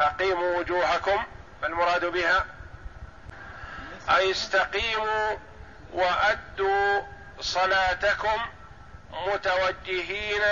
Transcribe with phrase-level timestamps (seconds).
[0.00, 1.24] أقيموا وجوهكم
[1.62, 2.46] فالمراد بها؟
[4.16, 5.36] أي استقيموا
[5.92, 7.02] وأدوا
[7.40, 8.46] صلاتكم
[9.26, 10.42] متوجهين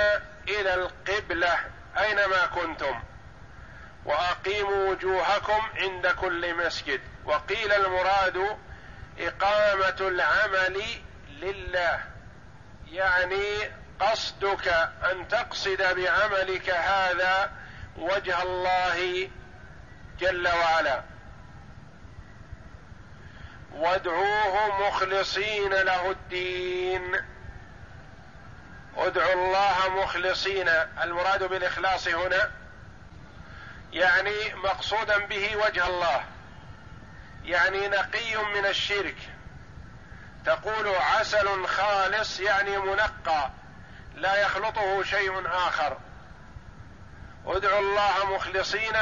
[0.49, 1.59] إلى القبلة
[1.99, 3.03] أينما كنتم.
[4.05, 7.01] وأقيموا وجوهكم عند كل مسجد.
[7.25, 8.59] وقيل المراد
[9.19, 10.83] إقامة العمل
[11.29, 12.01] لله.
[12.91, 13.71] يعني
[14.01, 14.69] قصدك
[15.11, 17.62] أن تقصد بعملك هذا
[17.97, 19.31] وجه الله
[20.19, 21.03] جل وعلا.
[23.73, 27.17] وادعوه مخلصين له الدين.
[28.97, 30.69] ادعوا الله مخلصين.
[31.03, 32.51] المراد بالإخلاص هنا
[33.93, 36.25] يعني مقصودا به وجه الله.
[37.45, 39.17] يعني نقي من الشرك.
[40.47, 43.51] تقول عسل خالص يعني منقى.
[44.15, 45.99] لا يخلطه شيء آخر.
[47.47, 48.97] ادعوا الله مخلصين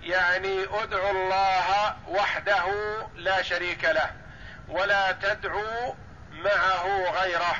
[0.00, 2.64] يعني ادعوا الله وحده
[3.14, 4.10] لا شريك له
[4.68, 5.94] ولا تدعوا
[6.32, 7.54] معه غيره.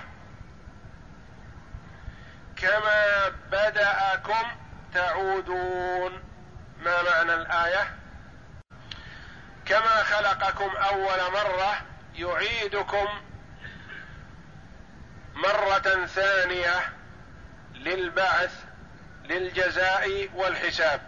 [2.57, 4.51] كما بدأكم
[4.95, 6.23] تعودون.
[6.81, 7.97] ما معنى الآية؟
[9.67, 11.77] كما خلقكم أول مرة
[12.15, 13.07] يعيدكم
[15.35, 16.93] مرة ثانية
[17.75, 18.65] للبعث
[19.25, 21.01] للجزاء والحساب.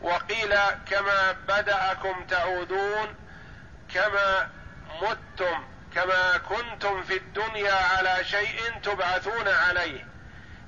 [0.00, 0.54] وقيل
[0.90, 3.14] كما بدأكم تعودون
[3.94, 4.48] كما
[5.02, 10.06] متم كما كنتم في الدنيا على شيء تبعثون عليه.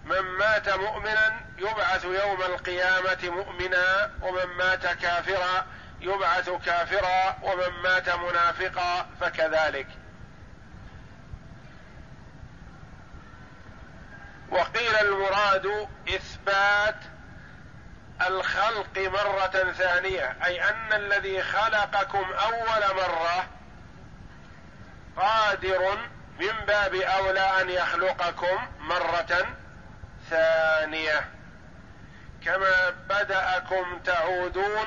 [0.04, 5.66] من مات مؤمنا يبعث يوم القيامة مؤمنا ومن مات كافرا
[6.00, 9.86] يبعث كافرا ومن مات منافقا فكذلك.
[14.50, 16.96] وقيل المراد إثبات
[18.26, 23.46] الخلق مرة ثانية أي أن الذي خلقكم أول مرة
[25.16, 25.98] قادر
[26.40, 29.46] من باب أولى أن يخلقكم مرة
[30.30, 31.28] ثانية.
[32.44, 34.86] كما بدأكم تعودون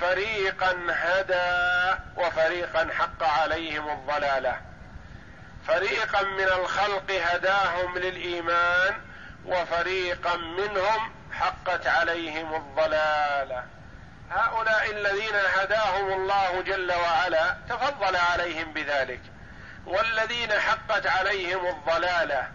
[0.00, 4.60] فريقا هدى وفريقا حق عليهم الضلالة.
[5.66, 8.94] فريقا من الخلق هداهم للإيمان
[9.46, 13.64] وفريقا منهم حقت عليهم الضلالة.
[14.30, 19.20] هؤلاء الذين هداهم الله جل وعلا تفضل عليهم بذلك.
[19.86, 22.48] والذين حقت عليهم الضلالة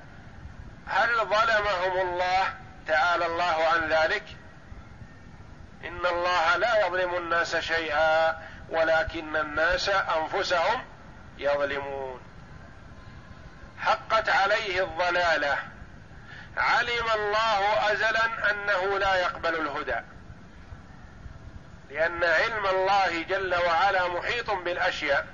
[0.87, 2.53] هل ظلمهم الله؟
[2.87, 4.23] تعالى الله عن ذلك.
[5.83, 8.39] إن الله لا يظلم الناس شيئا
[8.69, 10.85] ولكن الناس أنفسهم
[11.37, 12.21] يظلمون.
[13.79, 15.57] حقت عليه الضلالة.
[16.57, 20.01] علم الله ازلا أنه لا يقبل الهدى.
[21.89, 25.27] لأن علم الله جل وعلا محيط بالأشياء.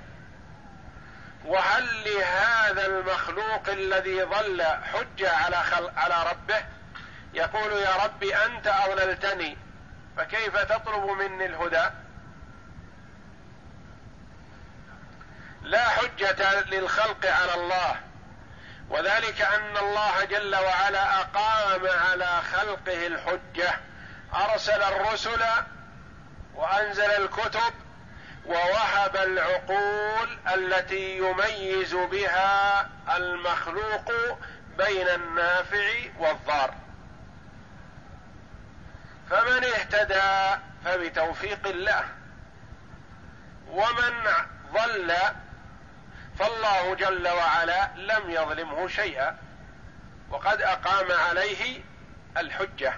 [1.44, 5.90] وهل لهذا المخلوق الذي ضل حجة على خل...
[5.96, 6.64] على ربه؟
[7.34, 9.56] يقول يا رب أنت أضللتني
[10.16, 11.90] فكيف تطلب مني الهدى؟
[15.62, 18.00] لا حجة للخلق على الله.
[18.90, 23.80] وذلك أن الله جل وعلا أقام على خلقه الحجة.
[24.34, 25.44] أرسل الرسل
[26.54, 27.74] وأنزل الكتب
[28.46, 34.12] ووهب العقول التي يميز بها المخلوق
[34.78, 36.74] بين النافع والضار.
[39.30, 42.04] فمن اهتدى فبتوفيق الله
[43.68, 44.14] ومن
[44.72, 45.14] ضل
[46.38, 49.36] فالله جل وعلا لم يظلمه شيئا
[50.30, 51.80] وقد أقام عليه
[52.36, 52.94] الحجة.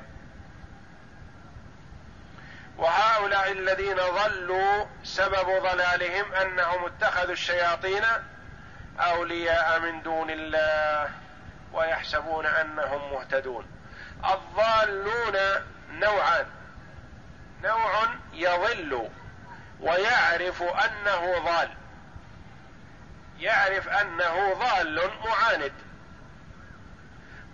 [2.78, 8.02] وهؤلاء الذين ضلوا سبب ضلالهم أنهم اتخذوا الشياطين
[8.98, 11.10] أولياء من دون الله
[11.72, 13.66] ويحسبون أنهم مهتدون.
[14.24, 15.36] الضالون
[15.90, 16.46] نوعان.
[17.64, 19.08] نوع يضل
[19.80, 21.68] ويعرف أنه ضال.
[23.38, 25.72] يعرف أنه ضال معاند.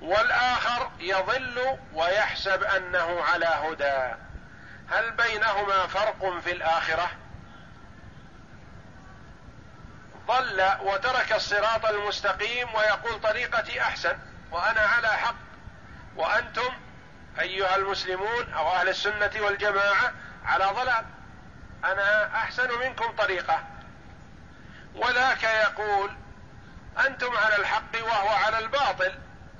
[0.01, 4.15] والآخر يضل ويحسب أنه على هدى.
[4.91, 7.11] هل بينهما فرق في الآخرة؟
[10.27, 14.19] ضل وترك الصراط المستقيم ويقول طريقتي أحسن
[14.51, 15.35] وأنا على حق.
[16.17, 16.73] وأنتم
[17.41, 20.13] أيها المسلمون أو أهل السنة والجماعة
[20.45, 21.05] على ضلال.
[21.85, 23.74] أنا أحسن منكم طريقة.
[24.95, 26.11] وذاك يقول
[27.07, 29.19] أنتم على الحق وهو على الباطل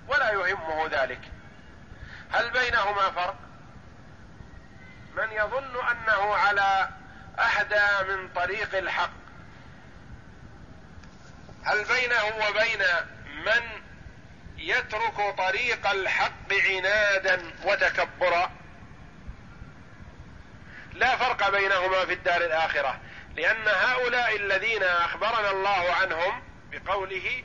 [0.09, 1.21] ولا يهمه ذلك.
[2.33, 3.37] هل بينهما فرق؟
[5.17, 6.89] من يظن أنه على
[7.39, 9.11] أهدى من طريق الحق.
[11.65, 12.83] هل بينه وبين
[13.47, 13.83] من
[14.57, 18.51] يترك طريق الحق عنادا وتكبرا؟
[20.93, 23.01] لا فرق بينهما في الدار الآخرة.
[23.37, 26.43] لأن هؤلاء الذين أخبرنا الله عنهم
[26.73, 27.45] بقوله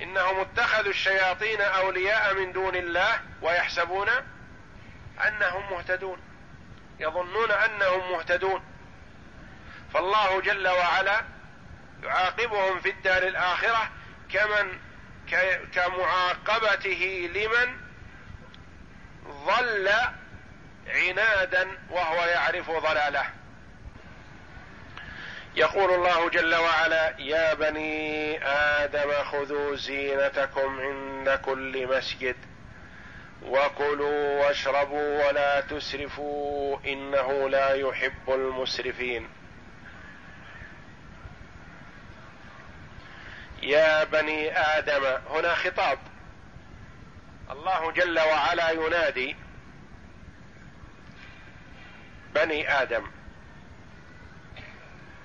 [0.00, 4.08] إنهم اتخذوا الشياطين أولياء من دون الله ويحسبون
[5.26, 6.20] أنهم مهتدون
[7.00, 8.64] يظنون أنهم مهتدون.
[9.94, 11.24] فالله جل وعلا
[12.02, 13.90] يعاقبهم في الدار الآخرة
[14.32, 14.78] كمن
[15.74, 17.76] كمعاقبته لمن
[19.26, 19.90] ضل
[20.86, 23.30] عنادا وهو يعرف ضلاله.
[25.56, 32.36] يقول الله جل وعلا يا بني آدم خذوا زينتكم عند كل مسجد
[33.42, 39.28] وكلوا واشربوا ولا تسرفوا إنه لا يحب المسرفين.
[43.62, 45.98] يا بني آدم هنا خطاب.
[47.50, 49.36] الله جل وعلا ينادي
[52.34, 53.15] بني آدم.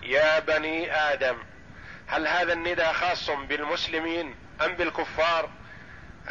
[0.03, 1.37] يا بني آدم
[2.07, 5.49] هل هذا النداء خاص بالمسلمين أم بالكفار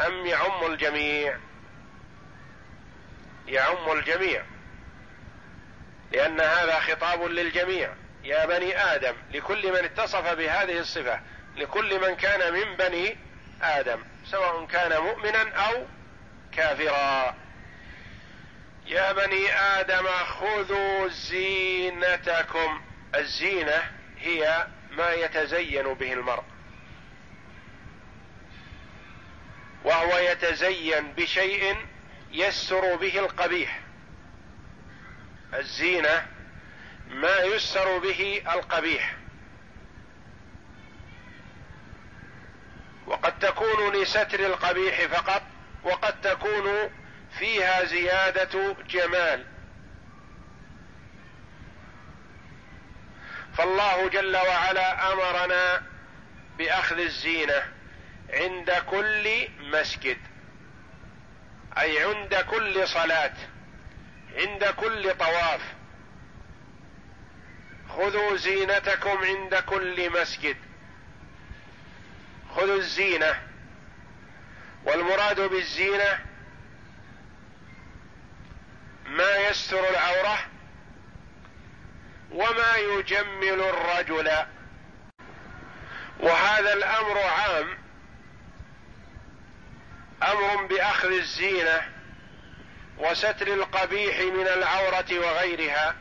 [0.07, 1.39] أم يعم الجميع؟
[3.47, 4.43] يعم الجميع
[6.13, 7.95] لأن هذا خطاب للجميع.
[8.25, 11.21] يا بني آدم لكل من اتصف بهذه الصفة
[11.57, 13.17] لكل من كان من بني
[13.63, 15.87] آدم سواء كان مؤمنا أو
[16.53, 17.37] كافرا.
[18.87, 22.81] يا بني آدم خذوا زينتكم.
[23.15, 23.83] الزينة
[24.19, 26.45] هي ما يتزين به المرء.
[29.85, 31.77] وهو يتزين بشيء
[32.33, 33.81] يستر به القبيح.
[35.55, 36.27] الزينة
[37.09, 39.17] ما يستر به القبيح.
[43.07, 45.43] وقد تكون لستر القبيح فقط
[45.85, 46.91] وقد تكون
[47.39, 49.50] فيها زيادة جمال.
[53.57, 55.83] فالله جل وعلا أمرنا
[56.59, 57.63] بأخذ الزينة
[58.33, 60.19] عند كل مسجد
[61.79, 63.33] أي عند كل صلاة
[64.37, 65.61] عند كل طواف.
[67.89, 70.57] خذوا زينتكم عند كل مسجد.
[72.57, 73.43] خذوا الزينة.
[74.85, 76.19] والمراد بالزينة
[79.07, 80.39] ما يستر العورة
[82.33, 84.31] وما يجمل الرجل.
[86.21, 87.79] وهذا الأمر عام.
[90.23, 91.83] أمر بأخذ الزينة
[92.99, 95.95] وستر القبيح من العورة وغيرها.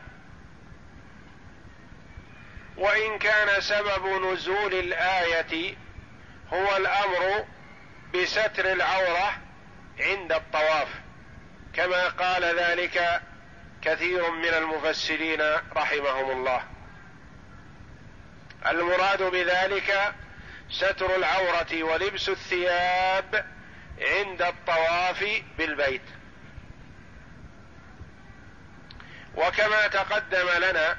[2.77, 5.77] وإن كان سبب نزول الآية
[6.53, 7.45] هو الأمر
[8.13, 9.37] بستر العورة
[9.99, 10.87] عند الطواف.
[11.73, 13.21] كما قال ذلك
[13.81, 15.41] كثير من المفسرين
[15.75, 16.63] رحمهم الله.
[18.67, 20.13] المراد بذلك
[20.69, 23.45] ستر العورة ولبس الثياب
[24.01, 26.01] عند الطواف بالبيت.
[29.35, 30.97] وكما تقدم لنا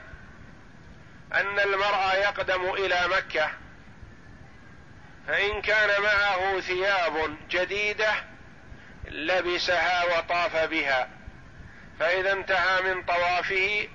[1.32, 3.50] أن المرء يقدم إلى مكة
[5.26, 8.12] فإن كان معه ثياب جديدة
[9.04, 11.19] لبسها وطاف بها.
[12.00, 13.88] فإذا انتهى من طوافه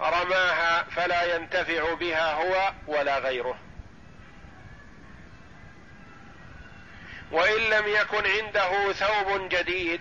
[0.00, 3.58] رماها فلا ينتفع بها هو ولا غيره.
[7.30, 10.00] وإن لم يكن عنده ثوب جديد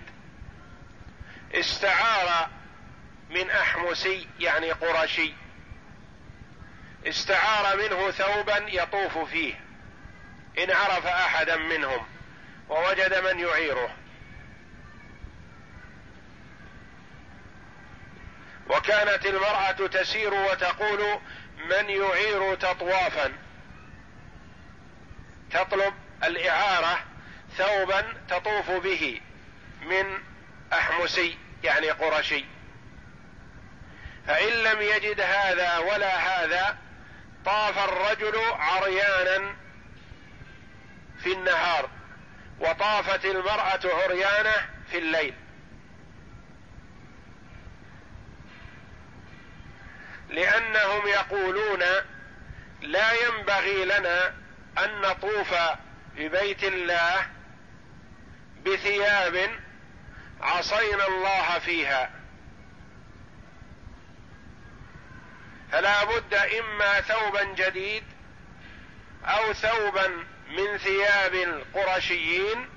[1.54, 2.50] استعار
[3.30, 5.34] من أحمسي يعني قرشي.
[7.06, 9.54] استعار منه ثوبا يطوف فيه
[10.58, 12.06] إن عرف احدا منهم
[12.70, 14.03] ووجد من يعيره.
[18.70, 21.20] وكانت المرأة تسير وتقول
[21.70, 23.34] من يعير تطوافا.
[25.52, 25.94] تطلب
[26.24, 27.00] الإعارة
[27.58, 29.22] ثوبا تطوف به
[29.82, 30.20] من
[30.74, 32.46] أحمسي يعني قرشي.
[34.28, 36.78] فإن لم يجد هذا ولا هذا
[37.46, 39.56] طاف الرجل عريانا
[41.24, 41.90] في النهار
[42.60, 45.34] وطافت المرأة عريانة في الليل.
[50.34, 51.84] لأنهم يقولون
[52.82, 54.34] لا ينبغي لنا
[54.78, 55.54] أن نطوف
[56.16, 57.28] ببيت الله
[58.66, 59.50] بثياب
[60.42, 62.12] عصينا الله فيها.
[65.72, 68.04] فلا بد إما ثوبا جديد
[69.26, 70.08] أو ثوبا
[70.50, 72.70] من ثياب القرشيين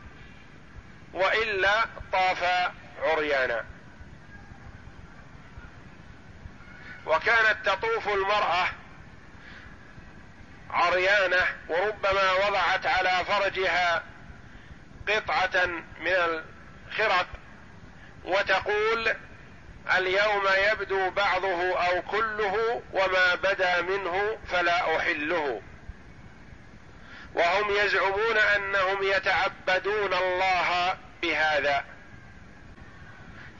[1.13, 2.45] وإلا طاف
[3.03, 3.76] عريانا.
[7.07, 8.67] وكانت تطوف المرأة
[10.71, 14.03] عريانة وربما وضعت على فرجها
[15.09, 15.67] قطعة
[16.01, 16.43] من
[16.89, 17.27] الخرق
[18.25, 19.15] وتقول
[19.97, 25.63] اليوم يبدو بعضه أو كله وما بدا منه فلا أحله.
[27.35, 31.85] وهم يزعمون أنهم يتعبدون الله بهذا.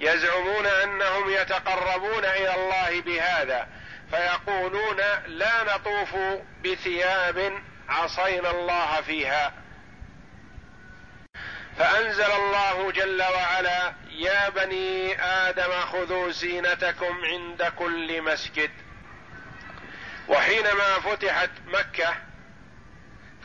[0.01, 3.69] يزعمون أنهم يتقربون إلى الله بهذا
[4.11, 6.17] فيقولون لا نطوف
[6.65, 9.53] بثياب عصينا الله فيها.
[11.79, 18.71] فأنزل الله جل وعلا يا بني آدم خذوا زينتكم عند كل مسجد.
[20.29, 22.15] وحينما فتحت مكة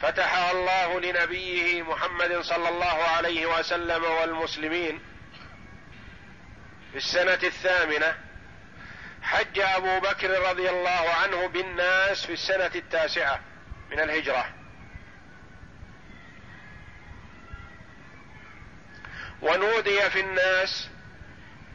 [0.01, 5.10] فتحها الله لنبيه محمد صلى الله عليه وسلم والمسلمين
[6.91, 8.15] في السنة الثامنة
[9.21, 13.39] حج أبو بكر رضي الله عنه بالناس في السنة التاسعة
[13.91, 14.53] من الهجرة.
[19.41, 20.89] ونودي في الناس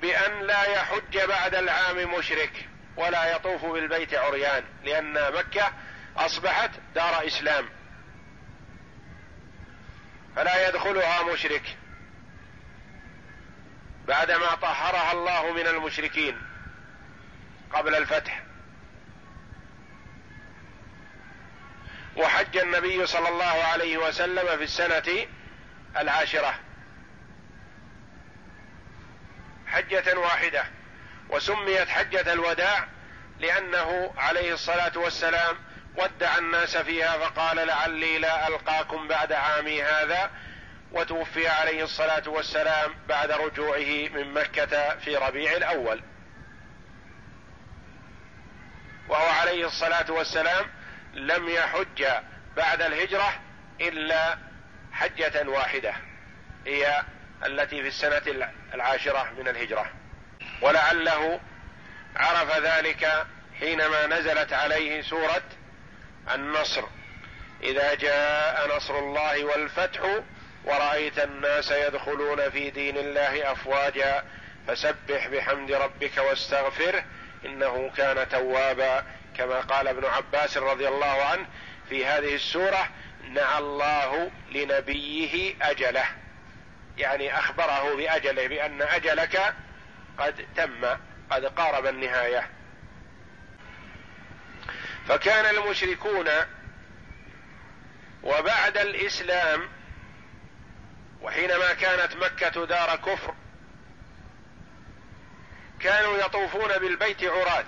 [0.02, 5.72] بأن لا يحج بعد العام مشرك ولا يطوف بالبيت عريان لأن مكة
[6.16, 7.68] أصبحت دار إسلام.
[10.36, 11.76] فلا يدخلها مشرك.
[14.08, 16.42] بعدما طهرها الله من المشركين
[17.72, 18.42] قبل الفتح.
[22.16, 25.26] وحج النبي صلى الله عليه وسلم في السنة
[25.96, 26.54] العاشرة.
[29.66, 30.64] حجة واحدة
[31.30, 32.88] وسميت حجة الوداع
[33.40, 35.56] لأنه عليه الصلاة والسلام
[35.96, 40.30] ودع الناس فيها فقال لعلي لا ألقاكم بعد عامي هذا
[40.92, 46.02] وتوفي عليه الصلاة والسلام بعد رجوعه من مكة في ربيع الأول.
[49.08, 50.66] وهو عليه الصلاة والسلام
[51.14, 52.04] لم يحج
[52.56, 53.40] بعد الهجرة
[53.80, 54.38] إلا
[54.92, 55.94] حجة واحدة
[56.66, 57.02] هي
[57.46, 59.90] التي في السنة العاشرة من الهجرة.
[60.62, 61.40] ولعله
[62.16, 63.26] عرف ذلك
[63.60, 65.42] حينما نزلت عليه سورة
[66.34, 66.84] النصر.
[67.62, 70.20] إذا جاء نصر الله والفتح
[70.64, 74.24] ورأيت الناس يدخلون في دين الله أفواجا
[74.68, 77.04] فسبح بحمد ربك واستغفره
[77.44, 79.04] إنه كان توابا.
[79.36, 81.46] كما قال ابن عباس رضي الله عنه
[81.88, 82.88] في هذه السورة
[83.30, 86.06] نعى الله لنبيه أجله.
[86.98, 89.54] يعني أخبره بأجله بأن أجلك
[90.18, 90.86] قد تم
[91.30, 92.48] قد قارب النهاية.
[95.08, 96.28] فكان المشركون
[98.22, 99.68] وبعد الإسلام
[101.22, 103.34] وحينما كانت مكة دار كفر
[105.80, 107.66] كانوا يطوفون بالبيت عراة.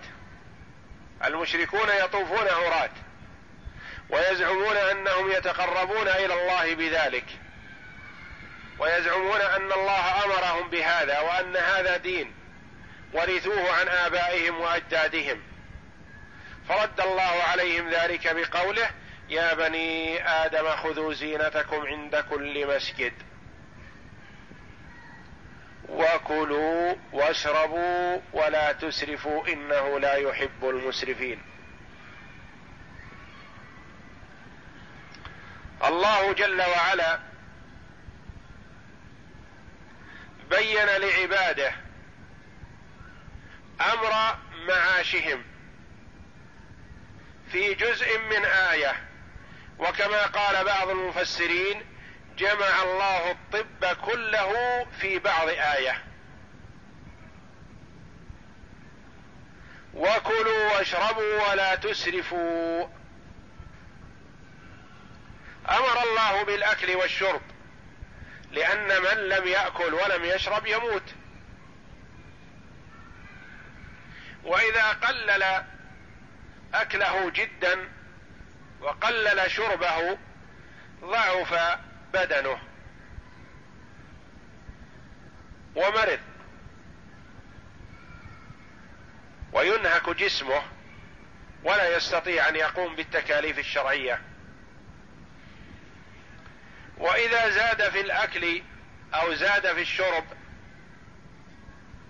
[1.24, 2.90] المشركون يطوفون عراة
[4.10, 7.24] ويزعمون أنهم يتقربون إلى الله بذلك
[8.78, 12.34] ويزعمون أن الله أمرهم بهذا وأن هذا دين
[13.12, 15.42] ورثوه عن آبائهم وأجدادهم.
[16.68, 18.90] فرد الله عليهم ذلك بقوله
[19.28, 23.12] يا بني آدم خذوا زينتكم عند كل مسجد.
[25.88, 31.42] وكلوا واشربوا ولا تسرفوا انه لا يحب المسرفين.
[35.84, 37.18] الله جل وعلا
[40.50, 41.72] بين لعباده
[43.80, 45.42] أمر معاشهم
[47.52, 49.08] في جزء من آية
[49.78, 51.82] وكما قال بعض المفسرين
[52.38, 56.04] جمع الله الطب كله في بعض آية.
[59.94, 62.86] وكلوا واشربوا ولا تسرفوا.
[65.68, 67.42] أمر الله بالأكل والشرب
[68.50, 71.14] لأن من لم يأكل ولم يشرب يموت.
[74.44, 75.64] وإذا قلل
[76.74, 77.88] أكله جدا
[78.80, 80.18] وقلل شربه
[81.00, 81.78] ضعف
[82.12, 82.58] بدنه.
[85.76, 86.20] ومرض.
[89.52, 90.62] وينهك جسمه.
[91.64, 94.22] ولا يستطيع أن يقوم بالتكاليف الشرعية.
[96.98, 98.62] وإذا زاد في الأكل
[99.14, 100.24] أو زاد في الشرب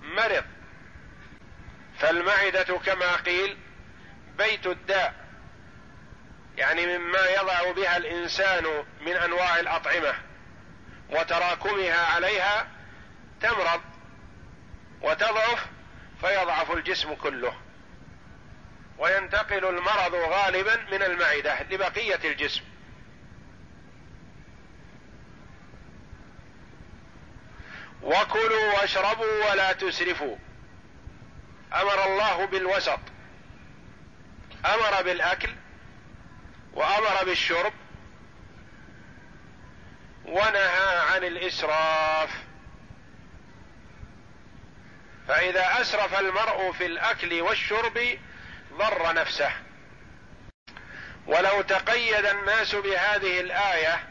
[0.03, 0.45] مرض.
[1.99, 3.57] فالمعدة كما قيل
[4.39, 5.28] بيت الداء.
[6.59, 10.15] يعني مما يضع بها الإنسان من أنواع الأطعمة
[11.11, 12.69] وتراكمها عليها
[13.41, 13.81] تمرض
[15.01, 15.67] وتضعف
[16.21, 17.55] فيضعف الجسم كله
[18.99, 22.63] وينتقل المرض غالبا من المعدة لبقية الجسم.
[28.03, 30.37] وكلوا واشربوا ولا تسرفوا.
[31.73, 33.01] أمر الله بالوسط.
[34.67, 35.51] أمر بالأكل.
[36.73, 37.73] وأمر بالشرب
[40.25, 42.31] ونهى عن الإسراف.
[45.29, 48.19] فإذا أسرف المرء في الأكل والشرب
[48.73, 49.53] ضر نفسه.
[51.27, 54.09] ولو تقيد الناس بهذه الآية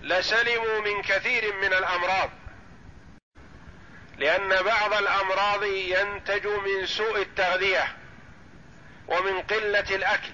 [0.00, 2.30] لسلموا من كثير من الأمراض.
[4.18, 7.97] لأن بعض الأمراض ينتج من سوء التغذية.
[9.08, 10.32] ومن قلة الأكل.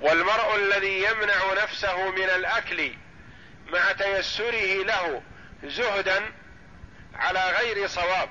[0.00, 2.92] والمرء الذي يمنع نفسه من الأكل
[3.72, 5.22] مع تيسره له
[5.64, 6.32] زهدا
[7.14, 8.28] على غير صواب.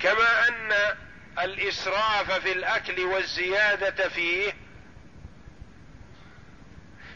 [0.00, 0.72] كما أن
[1.38, 4.52] الإسراف في الأكل والزيادة فيه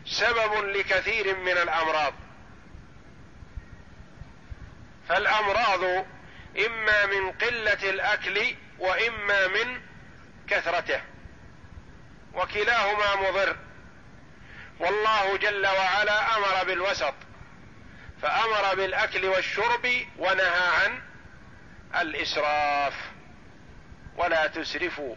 [0.07, 2.15] سبب لكثير من الأمراض.
[5.09, 6.07] فالأمراض
[6.67, 9.81] إما من قلة الأكل وإما من
[10.49, 11.01] كثرته.
[12.35, 13.57] وكلاهما مضر.
[14.79, 17.15] والله جل وعلا أمر بالوسط
[18.23, 21.03] فأمر بالأكل والشرب ونهى عن
[22.01, 22.95] الإسراف.
[24.17, 25.17] ولا تسرفوا.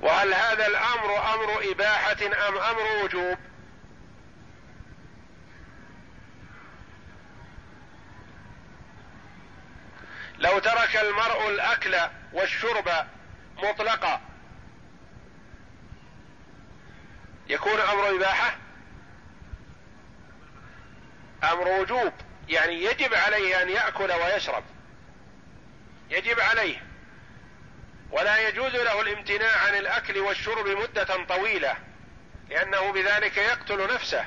[0.00, 3.38] وهل هذا الأمر أمر إباحة أم أمر وجوب؟
[10.40, 11.96] لو ترك المرء الأكل
[12.32, 12.90] والشرب
[13.56, 14.20] مطلقا.
[17.48, 18.56] يكون أمر إباحة؟
[21.44, 22.12] أمر وجوب.
[22.48, 24.64] يعني يجب عليه أن يأكل ويشرب.
[26.10, 26.82] يجب عليه.
[28.10, 31.76] ولا يجوز له الامتناع عن الأكل والشرب مدة طويلة
[32.50, 34.26] لأنه بذلك يقتل نفسه.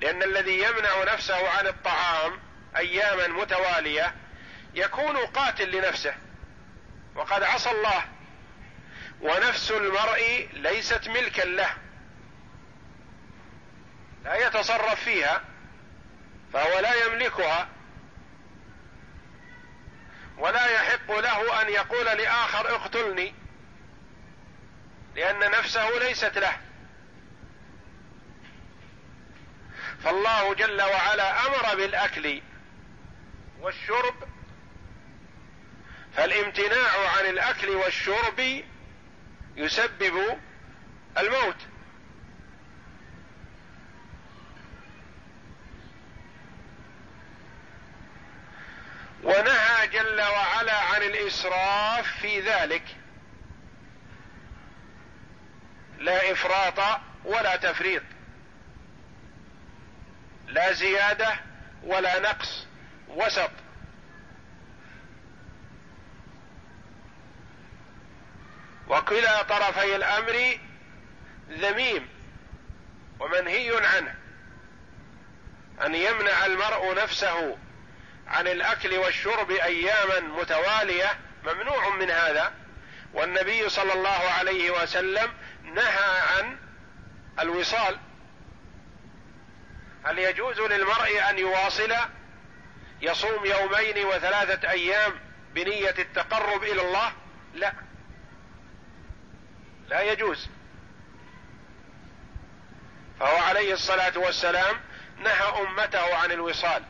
[0.00, 2.40] لأن الذي يمنع نفسه عن الطعام
[2.76, 4.14] اياما متوالية
[4.74, 6.14] يكون قاتل لنفسه.
[7.14, 8.04] وقد عصى الله.
[9.20, 11.74] ونفس المرء ليست ملكا له.
[14.24, 15.44] لا يتصرف فيها
[16.52, 17.68] فهو لا يملكها.
[20.38, 23.34] ولا يحق له أن يقول لآخر اقتلني
[25.16, 26.56] لأن نفسه ليست له.
[30.04, 32.42] فالله جل وعلا أمر بالأكل
[33.60, 34.29] والشرب
[36.16, 38.64] فالامتناع عن الأكل والشرب
[39.56, 40.38] يسبب
[41.18, 41.56] الموت.
[49.22, 52.82] ونهى جل وعلا عن الإسراف في ذلك.
[55.98, 58.02] لا إفراط ولا تفريط.
[60.46, 61.40] لا زيادة
[61.82, 62.66] ولا نقص
[63.08, 63.50] وسط.
[68.90, 70.58] وكلا طرفي الأمر
[71.50, 72.08] ذميم
[73.20, 74.14] ومنهي عنه
[75.86, 77.58] أن يمنع المرء نفسه
[78.26, 82.52] عن الأكل والشرب أياما متوالية ممنوع من هذا.
[83.12, 85.32] والنبي صلى الله عليه وسلم
[85.74, 86.58] نهى عن
[87.40, 87.98] الوصال.
[90.04, 91.94] هل يجوز للمرء أن يواصل
[93.02, 95.12] يصوم يومين وثلاثة أيام
[95.54, 97.12] بنية التقرب إلى الله؟
[97.54, 97.72] لا.
[99.90, 100.48] لا يجوز.
[103.20, 104.80] فهو عليه الصلاة والسلام
[105.18, 106.82] نهى أمته عن الوصال.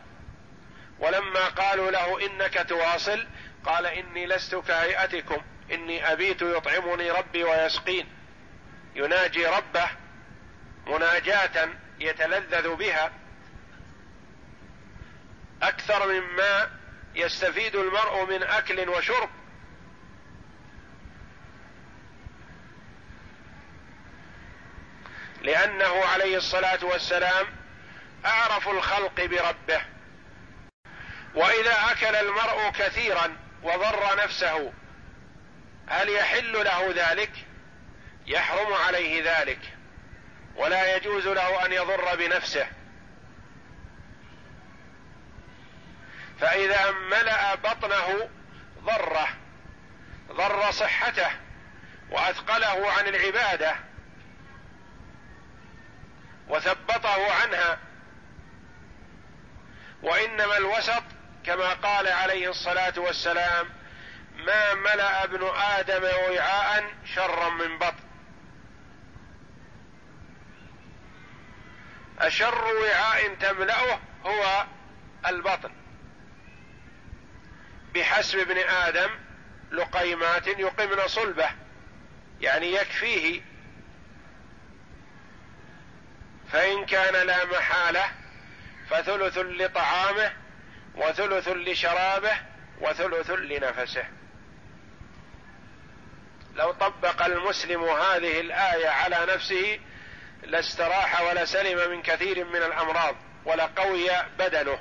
[0.99, 3.27] ولما قالوا له إنك تواصل
[3.65, 8.09] قال إني لست كهيئتكم إني أبيت يطعمني ربي ويسقين.
[8.95, 9.91] يناجي ربه
[10.87, 11.69] مناجاة
[12.01, 13.13] يتلذذ بها.
[15.63, 16.71] أكثر مما
[17.15, 19.31] يستفيد المرء من أكل وشرب
[25.43, 27.47] لأنه عليه الصلاة والسلام
[28.25, 29.81] أعرف الخلق بربه.
[31.35, 34.73] وإذا أكل المرء كثيرا وضر نفسه
[35.89, 37.33] هل يحل له ذلك؟
[38.27, 39.61] يحرم عليه ذلك.
[40.57, 42.67] ولا يجوز له أن يضر بنفسه.
[46.41, 48.29] فإذا ملأ بطنه
[48.85, 49.29] ضره
[50.33, 51.31] ضر صحته
[52.11, 53.90] وأثقله عن العبادة
[56.51, 57.79] وثبطه عنها.
[60.03, 61.03] وإنما الوسط
[61.45, 63.71] كما قال عليه الصلاة والسلام
[64.37, 66.85] ما ملأ ابن آدم وعاء
[67.15, 68.05] شرا من بطن.
[72.19, 74.67] أشر وعاء تملأه هو
[75.27, 75.73] البطن.
[77.95, 79.11] بحسب ابن آدم
[79.73, 81.51] لقيمات يقمن صلبه
[82.41, 83.43] يعني يكفيه
[86.53, 88.05] فإن كان لا محالة
[88.91, 90.33] فثلث لطعامه
[90.95, 92.33] وثلث لشرابه
[92.81, 94.05] وثلث لنفسه.
[96.55, 99.81] لو طبق المسلم هذه الآية على نفسه
[100.43, 104.79] لاستراح ولسلم من كثير من الأمراض ولقوي بدنه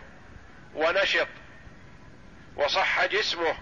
[0.76, 1.28] ونشط
[2.56, 3.58] وصح جسمه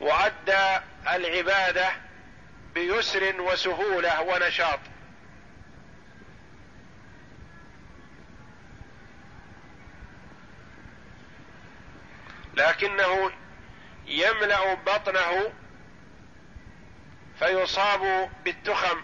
[0.00, 1.92] وأدى العبادة
[2.74, 4.80] بيسر وسهولة ونشاط.
[12.54, 13.30] لكنه
[14.06, 15.52] يملأ بطنه
[17.38, 19.02] فيصاب بالتخم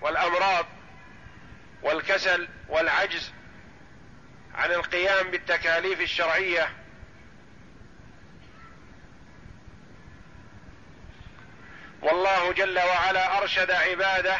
[0.00, 0.66] والأمراض
[1.82, 3.32] والكسل والعجز
[4.54, 6.77] عن القيام بالتكاليف الشرعية.
[12.02, 14.38] والله جل وعلا أرشد عباده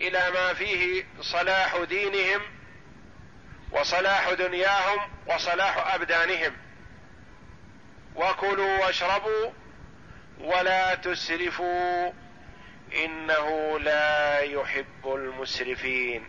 [0.00, 2.42] إلى ما فيه صلاح دينهم
[3.70, 6.56] وصلاح دنياهم وصلاح أبدانهم.
[8.14, 9.50] وكلوا واشربوا
[10.38, 12.12] ولا تسرفوا
[12.94, 16.28] إنه لا يحب المسرفين.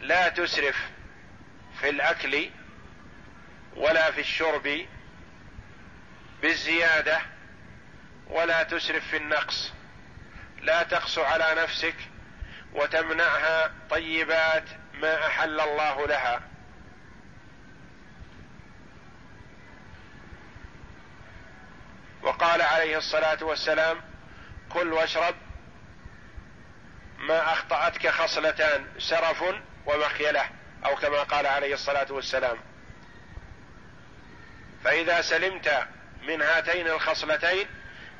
[0.00, 0.76] لا تسرف
[1.80, 2.50] في الأكل
[3.76, 4.86] ولا في الشرب
[6.42, 7.35] بالزيادة
[8.30, 9.72] ولا تسرف في النقص.
[10.60, 11.94] لا تقسو على نفسك
[12.72, 16.40] وتمنعها طيبات ما أحل الله لها.
[22.22, 24.00] وقال عليه الصلاة والسلام
[24.68, 25.34] كل واشرب
[27.18, 29.44] ما أخطأتك خصلتان سرف
[29.86, 30.48] ومخيله
[30.84, 32.58] أو كما قال عليه الصلاة والسلام
[34.84, 35.86] فإذا سلمت
[36.22, 37.66] من هاتين الخصلتين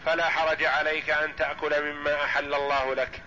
[0.07, 3.23] فلا حرج عليك أن تأكل مما أحل الله لك.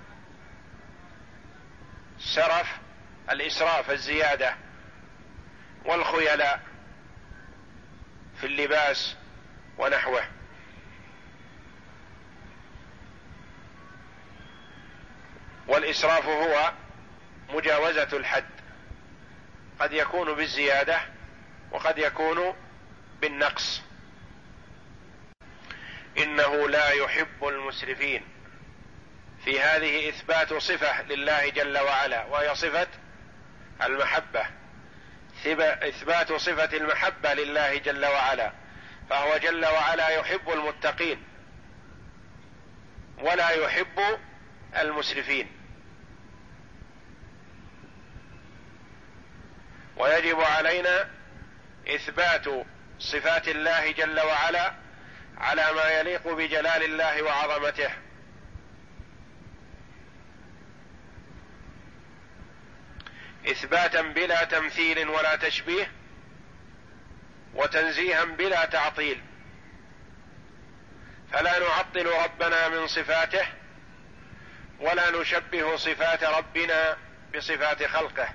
[2.20, 2.78] سرف
[3.30, 4.56] الإسراف الزيادة.
[5.86, 6.62] والخيلاء
[8.40, 9.16] في اللباس
[9.78, 10.24] ونحوه.
[15.68, 16.74] والإسراف هو
[17.50, 18.50] مجاوزة الحد.
[19.80, 21.00] قد يكون بالزيادة
[21.72, 22.54] وقد يكون
[23.22, 23.89] بالنقص.
[26.24, 28.24] إنه لا يحب المسرفين.
[29.46, 32.88] في هذه إثبات صفة لله جل وعلا وهي صفة
[33.84, 34.46] المحبة.
[35.88, 38.52] إثبات صفة المحبة لله جل وعلا
[39.10, 41.24] فهو جل وعلا يحب المتقين
[43.18, 44.20] ولا يحب
[44.78, 45.52] المسرفين.
[49.98, 51.10] ويجب علينا
[51.88, 52.46] إثبات
[53.00, 54.74] صفات الله جل وعلا
[55.38, 57.90] على ما يليق بجلال الله وعظمته.
[63.48, 65.92] إثباتا بلا تمثيل ولا تشبيه
[67.56, 69.22] وتنزيها بلا تعطيل.
[71.32, 73.48] فلا نعطل ربنا من صفاته
[74.80, 76.98] ولا نشبه صفات ربنا
[77.36, 78.30] بصفات خلقه.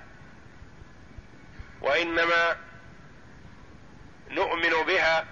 [1.81, 2.57] وإنما
[4.29, 5.25] نؤمن بها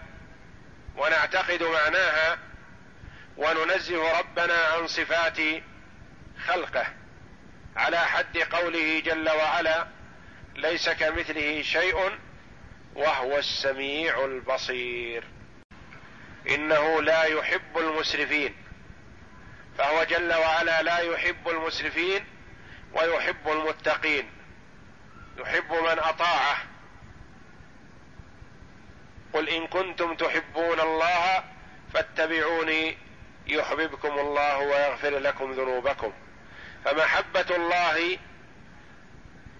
[0.95, 2.38] ونعتقد معناها
[3.38, 5.38] وننزه ربنا عن صفات
[6.47, 6.86] خلقه
[7.75, 9.88] على حد قوله جل وعلا
[10.56, 12.19] ليس كمثله شيء
[12.95, 15.23] وهو السميع البصير.
[16.49, 18.56] إنه لا يحب المسرفين.
[19.77, 22.25] فهو جل وعلا لا يحب المسرفين
[22.93, 24.29] ويحب المتقين.
[25.38, 26.72] يحب من أطاعه
[29.33, 31.43] قل إن كنتم تحبون الله
[31.93, 32.97] فاتبعوني
[33.47, 36.13] يحببكم الله ويغفر لكم ذنوبكم.
[36.85, 38.17] فمحبة الله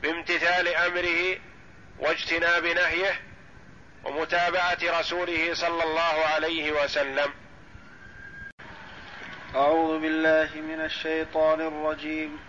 [0.02, 1.40] بامتثال أمره
[2.00, 3.22] واجتناب نهيه
[4.04, 7.34] ومتابعة رسوله صلى الله عليه وسلم.
[9.56, 12.40] أعوذ بالله من الشيطان الرجيم.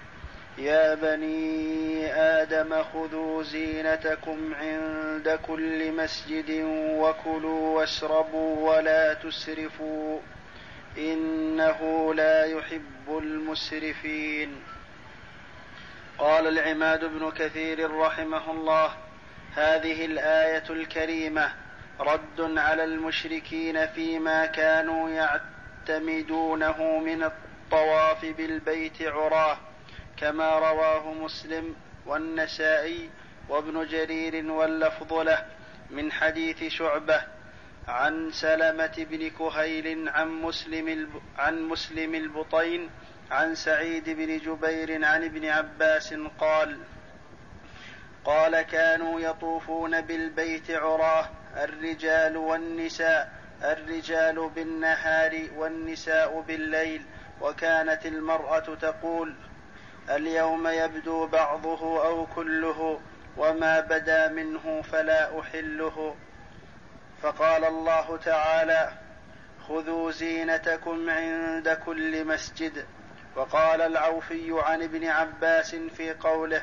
[0.58, 6.50] يا بني آدم خذوا زينتكم عند كل مسجد
[6.98, 10.20] وكلوا واشربوا ولا تسرفوا
[10.98, 14.62] إنه لا يحب المسرفين.
[16.18, 18.90] قال العماد بن كثير رحمه الله
[19.54, 21.52] هذه الآية الكريمة
[22.00, 29.58] رد على المشركين فيما كانوا يعتمدونه من الطواف بالبيت عراه
[30.16, 31.74] كما رواه مسلم
[32.06, 33.10] والنسائي
[33.48, 35.46] وابن جرير واللفظ له
[35.90, 37.22] من حديث شعبة
[37.88, 42.90] عن سلمة بن كهيل عن مسلم عن مسلم البطين
[43.30, 46.78] عن سعيد بن جبير عن ابن عباس قال
[48.24, 57.02] قال كانوا يطوفون بالبيت عراه الرجال والنساء الرجال بالنهار والنساء بالليل
[57.40, 59.34] وكانت المرأة تقول
[60.10, 63.00] اليوم يبدو بعضه أو كله
[63.36, 66.14] وما بدا منه فلا أحله.
[67.22, 68.92] فقال الله تعالى
[69.68, 72.86] خذوا زينتكم عند كل مسجد.
[73.36, 76.62] وقال العوفي عن ابن عباس في قوله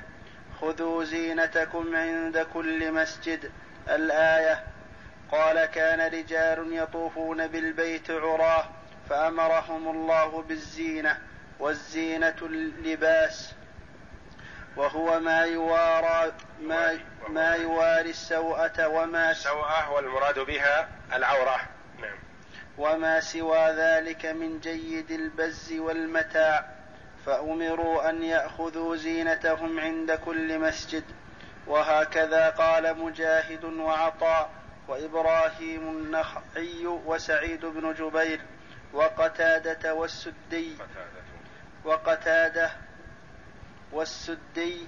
[0.62, 3.52] خذوا زينتكم عند كل مسجد.
[3.90, 4.64] الآية
[5.32, 8.70] قال كان رجال يطوفون بالبيت عراه
[9.10, 11.31] فأمرهم الله بالزينة.
[11.62, 13.54] والزينة اللباس
[14.76, 21.62] وهو ما يوارى ما ما يواري السوءة وما السوءة والمراد بها العورة.
[22.02, 22.17] نعم.
[22.78, 26.69] وما سوى ذلك من جيد البز والمتاع
[27.26, 31.04] فأمروا أن يأخذوا زينتهم عند كل مسجد.
[31.67, 34.50] وهكذا قال مجاهد وعطاء
[34.88, 38.41] وإبراهيم النخعي وسعيد بن جبير
[38.93, 40.78] وقتادة والسدي.
[41.86, 42.72] وقتادة
[43.91, 44.88] والسدي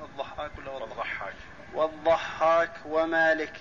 [0.00, 1.34] الضحاك ولا والضحاك.
[1.74, 3.60] والضحاك ومالك.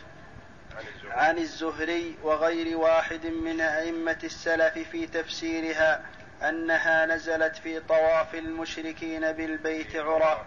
[1.09, 2.17] عن الزهري.
[2.23, 6.05] وغير واحد من أئمة السلف في تفسيرها
[6.41, 10.45] أنها نزلت في طواف المشركين بالبيت عرى.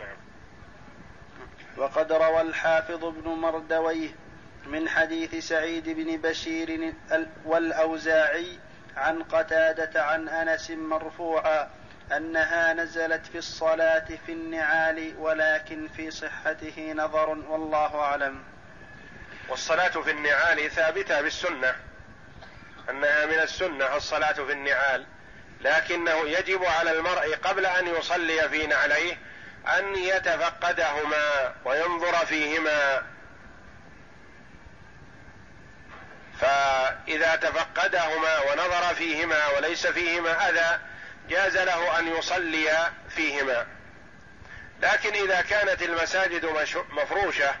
[0.00, 0.16] نعم.
[1.76, 4.08] وقد روى الحافظ ابن مردويه
[4.66, 6.94] من حديث سعيد بن بشير
[7.44, 8.58] والأوزاعي
[8.96, 11.70] عن قتادة عن أنس مرفوعا
[12.16, 18.42] أنها نزلت في الصلاة في النعال ولكن في صحته نظر والله أعلم.
[19.48, 21.74] والصلاة في النعال ثابتة بالسنة
[22.90, 25.06] أنها من السنة الصلاة في النعال
[25.60, 29.18] لكنه يجب على المرء قبل أن يصلي في نعليه
[29.78, 33.02] أن يتفقدهما وينظر فيهما.
[36.40, 40.80] فإذا تفقدهما ونظر فيهما وليس فيهما أذى
[41.28, 43.66] جاز له أن يصلي فيهما.
[44.82, 46.46] لكن إذا كانت المساجد
[46.90, 47.54] مفروشة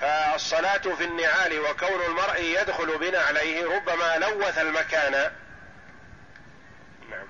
[0.00, 5.32] فالصلاة في النعال وكون المرء يدخل بنعليه ربما لوث المكان.
[7.10, 7.26] نعم.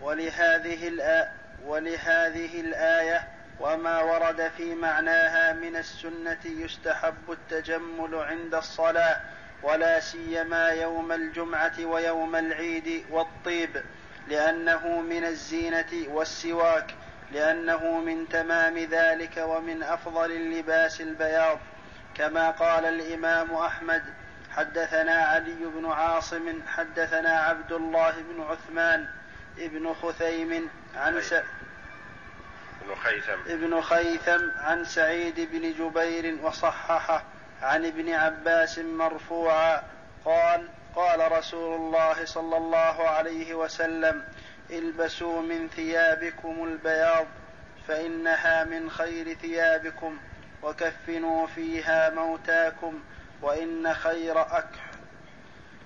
[0.00, 1.32] ولهذه الآ
[1.64, 9.20] ولهذه الآية وما ورد في معناها من السنة يستحب التجمل عند الصلاة
[9.62, 13.82] ولا سيما يوم الجمعة ويوم العيد والطيب
[14.28, 16.94] لأنه من الزينة والسواك
[17.32, 21.58] لأنه من تمام ذلك ومن أفضل اللباس البياض.
[22.14, 24.02] كما قال الإمام أحمد
[24.56, 29.06] حدثنا علي بن عاصم حدثنا عبد الله بن عثمان
[29.58, 31.34] ابن خثيم عن س...
[32.86, 33.52] ابن خيثم.
[33.52, 37.24] ابن خيثم عن سعيد بن جبير وصححه
[37.62, 39.82] عن ابن عباس مرفوعا
[40.24, 44.24] قال قال رسول الله صلى الله عليه وسلم
[44.70, 47.26] البسوا من ثيابكم البياض
[47.88, 50.18] فإنها من خير ثيابكم
[50.62, 53.00] وكفنوا فيها موتاكم
[53.42, 54.90] وإن خير أكح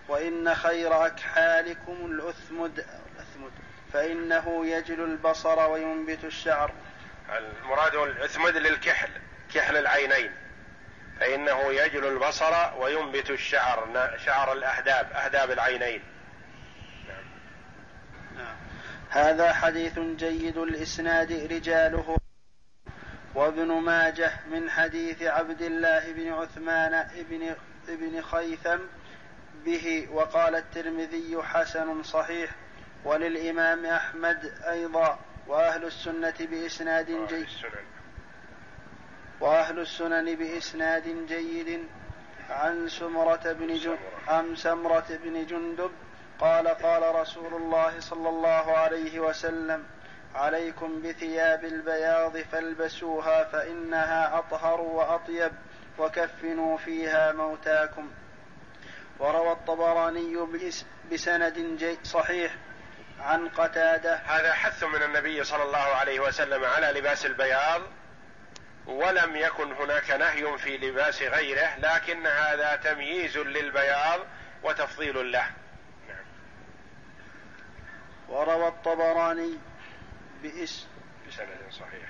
[0.08, 3.50] وإن خير أكحالكم الأثمد الأثمد
[3.92, 6.72] فإنه يجل البصر وينبت الشعر.
[7.38, 9.10] المراد الأثمد للكحل
[9.54, 10.32] كحل العينين
[11.20, 16.02] فإنه يجل البصر وينبت الشعر شعر الأهداب أهداب العينين
[17.08, 17.24] نعم.
[18.36, 18.56] نعم.
[19.10, 22.16] هذا حديث جيد الإسناد رجاله
[23.34, 27.54] وابن ماجه من حديث عبد الله بن عثمان ابن
[27.88, 28.78] ابن خيثم
[29.64, 32.50] به وقال الترمذي حسن صحيح
[33.04, 35.18] وللإمام أحمد أيضا
[35.50, 37.46] وأهل السنة بإسناد جيد.
[39.40, 41.84] وأهل السنن بإسناد جيد.
[42.50, 43.98] عن سمرة بن جن...
[44.28, 45.18] عن سمرة.
[45.24, 45.90] بن جندب
[46.40, 49.84] قال قال رسول الله صلى الله عليه وسلم
[50.34, 55.52] عليكم بثياب البياض فالبسوها فإنها أطهر وأطيب
[55.98, 58.10] وكفنوا فيها موتاكم.
[59.18, 60.36] وروى الطبراني
[61.12, 62.56] بسند صحيح
[63.20, 64.14] عن قتادة.
[64.14, 67.82] هذا حث من النبي صلى الله عليه وسلم على لباس البياض
[68.86, 74.20] ولم يكن هناك نهي في لباس غيره لكن هذا تمييز للبياض
[74.62, 75.46] وتفضيل له.
[76.08, 76.24] نعم.
[78.28, 79.58] وروى الطبراني
[80.42, 80.86] بإس
[81.28, 82.08] بسند صحيح.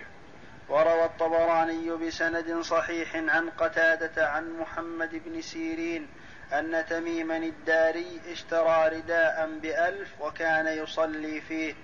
[0.69, 6.09] وروى الطبراني بسند صحيح عن قتادة عن محمد بن سيرين
[6.53, 11.75] أن تميما الداري اشترى رداء بألف وكان يصلي فيه.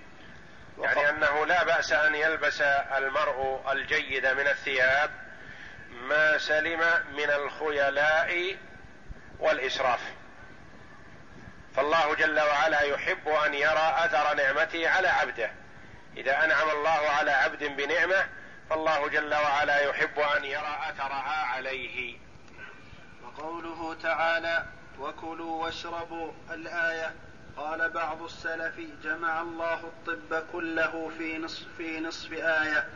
[0.79, 2.61] يعني أنه لا بأس أن يلبس
[2.97, 5.11] المرء الجيد من الثياب
[5.89, 6.79] ما سلم
[7.11, 8.57] من الخيلاء
[9.39, 10.01] والإسراف.
[11.75, 15.51] فالله جل وعلا يحب أن يرى أثر نعمته على عبده.
[16.17, 18.25] إذا أنعم الله على عبد بنعمة
[18.69, 22.26] فالله جل وعلا يحب أن يرى أثرها عليه.
[23.37, 24.65] وقوله تعالى
[24.99, 27.13] وكلوا واشربوا الآية.
[27.57, 32.87] قال بعض السلف جمع الله الطب كله في نصف في نصف آية.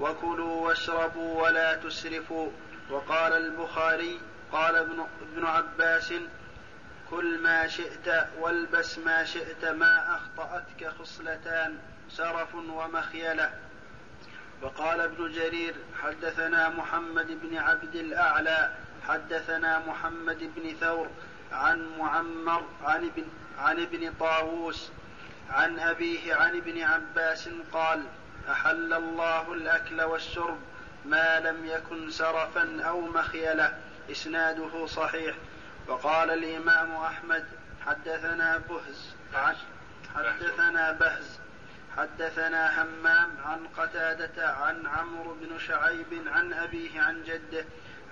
[0.00, 2.50] وكلوا واشربوا ولا تسرفوا.
[2.90, 4.20] وقال البخاري
[4.52, 6.12] قال ابن, ابن عباس
[7.10, 11.78] كل ما شئت والبس ما شئت ما أخطأتك خصلتان
[12.10, 13.52] سرف ومخيلة.
[14.62, 18.74] وقال ابن جرير حدثنا محمد بن عبد الأعلى
[19.08, 21.08] حدثنا محمد بن ثور
[21.52, 23.24] عن معمر عن ابن
[23.58, 24.90] عن ابن طاووس
[25.50, 28.02] عن أبيه عن ابن عباس قال
[28.50, 30.58] أحل الله الأكل والشرب
[31.04, 33.78] ما لم يكن سرفا أو مخيلة
[34.10, 35.36] إسناده صحيح.
[35.88, 37.44] وقال الإمام أحمد
[37.86, 39.14] حدثنا بهز
[40.14, 41.38] حدثنا بهز
[41.96, 47.64] حدثنا همام عن قتادة عن عمرو بن شعيب عن أبيه عن جده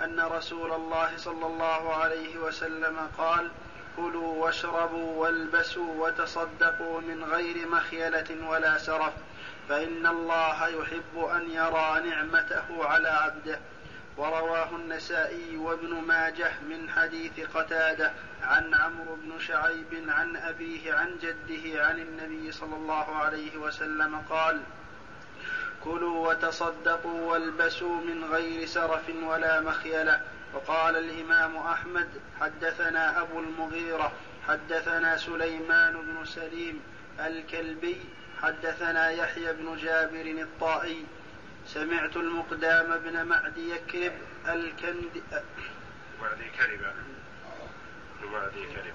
[0.05, 3.51] أن رسول الله صلى الله عليه وسلم قال
[3.97, 9.13] كلوا واشربوا والبسوا وتصدقوا من غير مخيلة ولا سرف
[9.69, 13.59] فإن الله يحب أن يرى نعمته على عبده.
[14.17, 21.87] ورواه النسائي وابن ماجه من حديث قتادة عن عمرو بن شعيب عن أبيه عن جده
[21.87, 24.61] عن النبي صلى الله عليه وسلم قال
[25.87, 30.21] كلوا وتصدقوا والبسوا من غير سرف ولا مخيلة.
[30.55, 32.09] وقال الإمام أحمد
[32.41, 34.13] حدثنا أبو المغيرة
[34.49, 36.81] حدثنا سليمان بن سليم
[37.21, 38.01] الكلبي
[38.43, 41.05] حدثنا يحيى بن جابر الطائي.
[41.67, 44.13] سمعت المقدام بن معدي يكرب
[44.49, 45.23] الكند
[46.23, 46.81] معدي كرب
[48.33, 48.95] معدي كرب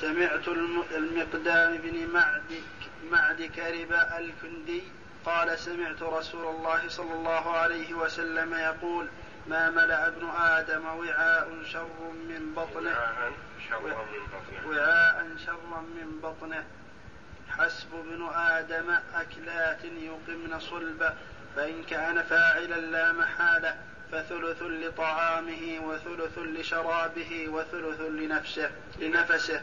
[0.00, 0.48] سمعت
[0.96, 2.62] المقدام بن معدي
[3.10, 4.82] معدي كرب الكندي
[5.26, 9.08] قال سمعت رسول الله صلى الله عليه وسلم يقول
[9.46, 13.32] ما ملأ ابن آدم وعاء شر من بطنه وعاء
[13.68, 14.68] شر من بطنه.
[14.68, 16.64] وعاء شرا من بطنه.
[17.50, 21.14] حسب ابن آدم أكلات يقمن صلبه
[21.56, 23.76] فإن كان فاعلا لا محالة
[24.12, 29.62] فثلث لطعامه وثلث لشرابه وثلث لنفسه لنفسه.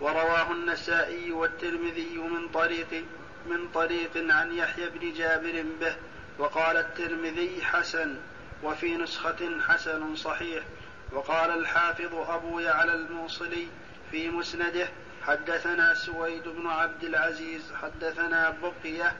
[0.00, 3.04] ورواه النسائي والترمذي من طريق
[3.46, 5.96] من طريق عن يحيى بن جابر به
[6.38, 8.16] وقال الترمذي حسن
[8.62, 10.64] وفي نسخة حسن صحيح
[11.12, 13.66] وقال الحافظ أبو يعلى الموصلي
[14.10, 14.88] في مسنده
[15.22, 19.16] حدثنا سويد بن عبد العزيز حدثنا بقية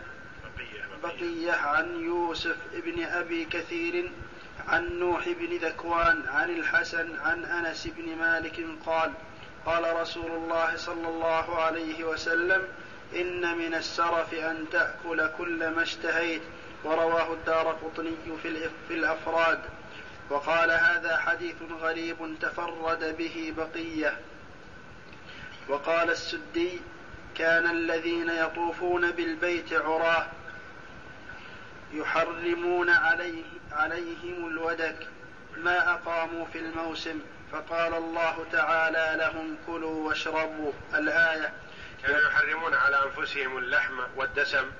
[1.02, 4.12] بقية عن يوسف بن أبي كثير
[4.68, 9.12] عن نوح بن ذكوان عن الحسن عن أنس بن مالك قال
[9.66, 12.68] قال رسول الله صلى الله عليه وسلم
[13.16, 16.42] إن من السرف أن تأكل كل ما اشتهيت
[16.84, 18.16] ورواه الدار قطني
[18.88, 19.60] في الأفراد.
[20.30, 24.20] وقال هذا حديث غريب تفرد به بقية.
[25.68, 26.80] وقال السدي
[27.34, 30.26] كان الذين يطوفون بالبيت عراه
[31.92, 33.42] يحرمون عليه
[33.72, 35.06] عليهم الودك
[35.56, 37.20] ما أقاموا في الموسم.
[37.52, 40.72] فقال الله تعالى لهم كلوا واشربوا.
[40.94, 41.52] الآية.
[42.02, 44.70] كانوا يحرمون على أنفسهم اللحم والدسم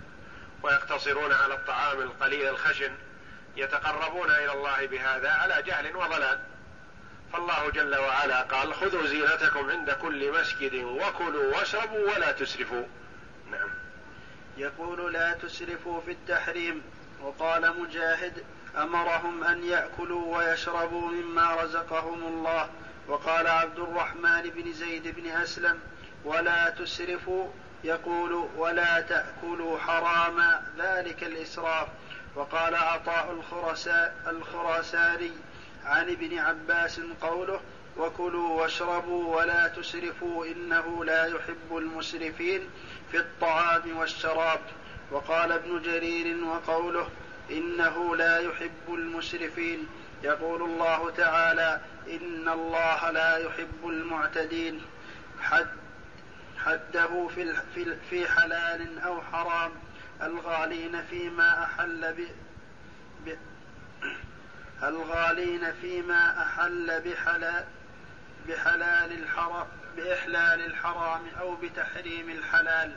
[0.62, 2.93] ويقتصرون على الطعام القليل الخشن
[3.57, 6.41] يتقربون إلى الله بهذا على جهل وضلال.
[7.33, 12.85] فالله جل وعلا قال خذوا زينتكم عند كل مسجد وكلوا واشربوا ولا تسرفوا.
[13.51, 13.70] نعم.
[14.57, 16.83] يقول لا تسرفوا في التحريم.
[17.20, 18.45] وقال مجاهد
[18.77, 22.68] أمرهم أن يأكلوا ويشربوا مما رزقهم الله.
[23.09, 25.79] وقال عبد الرحمن بن زيد بن أسلم
[26.25, 27.49] ولا تسرفوا
[27.85, 31.89] يقول ولا تأكلوا حراما ذلك الإسراف.
[32.37, 33.43] وقال عطاء
[34.27, 35.31] الخراساني
[35.85, 37.61] عن ابن عباس قوله
[37.97, 42.70] وكلوا واشربوا ولا تسرفوا إنه لا يحب المسرفين
[43.11, 44.61] في الطعام والشراب
[45.11, 47.09] وقال ابن جرير وقوله
[47.51, 49.86] إنه لا يحب المسرفين
[50.22, 51.80] يقول الله تعالى
[52.11, 54.82] إن الله لا يحب المعتدين.
[55.40, 55.66] حد
[56.64, 57.55] حده في
[58.11, 59.70] في حلال أو حرام.
[60.22, 62.14] الغالين فيما أحل
[63.26, 63.36] ب
[64.82, 67.64] الغالين فيما أحل بحلال
[68.49, 69.66] بحلال الحرام
[69.97, 72.97] بإحلال الحرام أو بتحريم الحلال.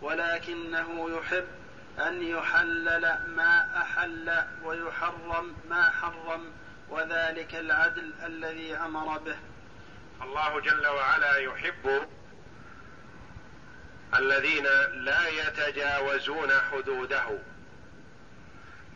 [0.00, 1.44] ولكنه يحب
[2.00, 6.52] أن يحلل ما أحل ويحرم ما حرم
[6.90, 9.36] وذلك العدل الذي أمر به.
[10.22, 12.08] الله جل وعلا يحب
[14.14, 17.38] الذين لا يتجاوزون حدوده.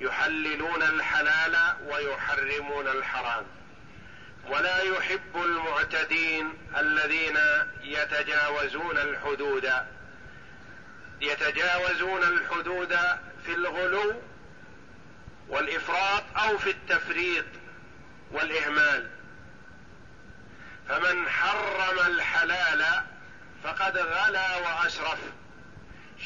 [0.00, 1.56] يحللون الحلال
[1.88, 3.44] ويحرمون الحرام.
[4.48, 7.38] ولا يحب المعتدين الذين
[7.82, 9.72] يتجاوزون الحدود.
[11.22, 12.96] يتجاوزون الحدود
[13.46, 14.22] في الغلو
[15.48, 17.44] والإفراط أو في التفريط
[18.30, 19.10] والإهمال.
[20.88, 22.84] فمن حرم الحلال
[23.64, 25.18] فقد غلا واسرف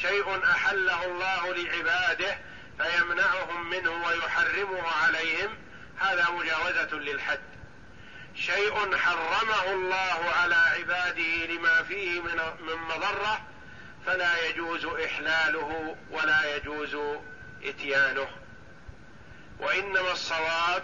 [0.01, 2.37] شيء أحله الله لعباده
[2.77, 5.57] فيمنعهم منه ويحرمه عليهم
[5.99, 7.39] هذا مجاوزة للحد.
[8.35, 13.41] شيء حرمه الله على عباده لما فيه من مضرة
[14.07, 16.97] فلا يجوز إحلاله ولا يجوز
[17.63, 18.27] إتيانه.
[19.59, 20.83] وإنما الصواب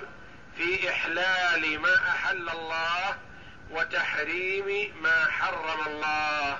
[0.57, 3.17] في إحلال ما أحل الله
[3.71, 6.57] وتحريم ما حرم الله.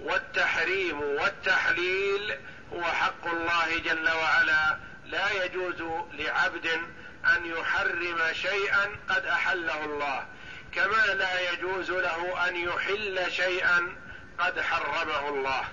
[0.00, 2.38] والتحريم والتحليل
[2.72, 4.78] هو حق الله جل وعلا.
[5.06, 5.82] لا يجوز
[6.12, 6.66] لعبد
[7.36, 10.26] أن يحرم شيئا قد أحله الله.
[10.72, 13.96] كما لا يجوز له أن يحل شيئا
[14.38, 15.64] قد حرمه الله.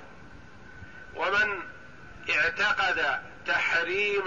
[1.16, 1.60] ومن
[2.30, 4.24] اعتقد تحريم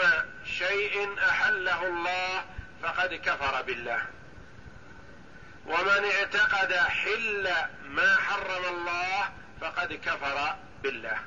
[0.58, 2.44] شيء أحله الله
[2.82, 4.02] فقد كفر بالله.
[5.66, 7.48] ومن اعتقد حل
[7.88, 9.30] ما حرم الله
[9.60, 11.18] فقد كفر بالله.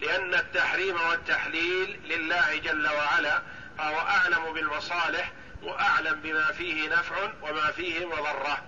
[0.00, 3.42] لأن التحريم والتحليل لله جل وعلا
[3.78, 5.32] فهو أعلم بالمصالح
[5.62, 8.64] وأعلم بما فيه نفع وما فيه مضرة.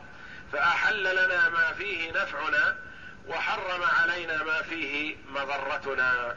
[0.53, 2.88] فأحل لنا ما فيه نفعنا
[3.29, 6.37] وحرم علينا ما فيه مضرتنا.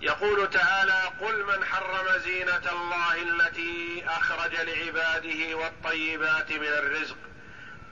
[0.00, 7.16] يقول تعالى قل من حرم زينة الله التي أخرج لعباده والطيبات من الرزق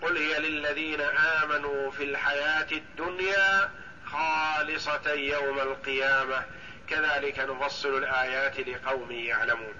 [0.02, 3.70] قل هي للذين آمنوا في الحياة الدنيا
[4.06, 6.44] خالصة يوم القيامة.
[6.88, 9.74] كذلك نفصل الآيات لقوم يعلمون.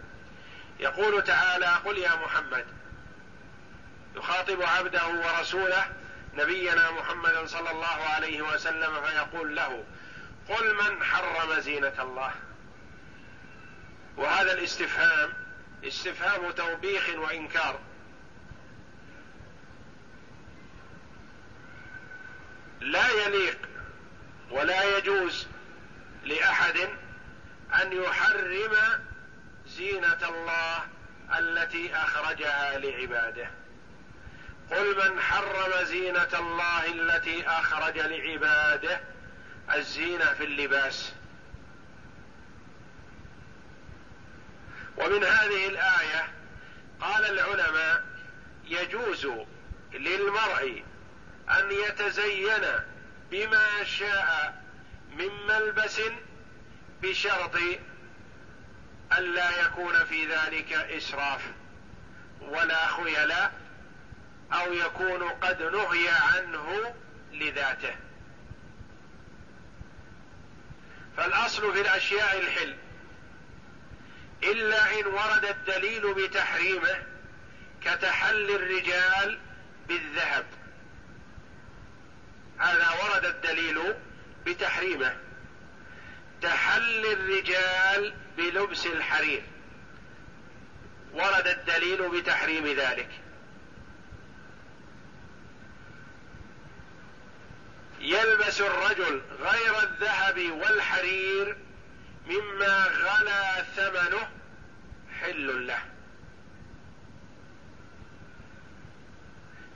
[0.81, 2.76] يقول تعالى قل يا محمد
[4.17, 5.85] يخاطب عبده ورسوله
[6.35, 9.85] نبينا محمدا صلى الله عليه وسلم فيقول له
[10.49, 12.33] قل من حرم زينة الله؟
[14.17, 15.33] وهذا الاستفهام
[15.85, 17.81] استفهام توبيخ وإنكار.
[22.81, 23.59] لا يليق
[24.51, 25.47] ولا يجوز
[26.25, 26.77] لأحد
[27.83, 28.77] أن يحرم
[29.67, 30.87] زينة الله
[31.39, 33.51] التي أخرجها لعباده.
[34.71, 39.01] قل من حرم زينة الله التي أخرج لعباده
[39.75, 41.13] الزينة في اللباس.
[44.97, 46.29] ومن هذه الآية
[47.01, 48.05] قال العلماء
[48.65, 49.27] يجوز
[49.93, 50.85] للمرء
[51.51, 52.63] أن يتزين
[53.31, 54.63] بما شاء
[55.17, 56.01] من ملبس
[57.03, 57.57] بشرط
[59.19, 61.41] الا يكون في ذلك إسراف
[62.41, 63.53] ولا خيلاء
[64.53, 66.95] أو يكون قد نهي عنه
[67.33, 67.97] لذاته.
[71.17, 72.77] فالأصل في الأشياء الحل.
[74.43, 77.03] إلا إن ورد الدليل بتحريمه
[77.85, 79.39] كتحل الرجال
[79.89, 80.47] بالذهب.
[82.59, 83.95] هذا ورد الدليل
[84.47, 85.17] بتحريمه.
[86.43, 89.43] تحل الرجال بلبس الحرير.
[91.13, 93.09] ورد الدليل بتحريم ذلك.
[98.01, 101.57] يلبس الرجل غير الذهب والحرير
[102.27, 104.29] مما غلا ثمنه
[105.21, 105.83] حل له.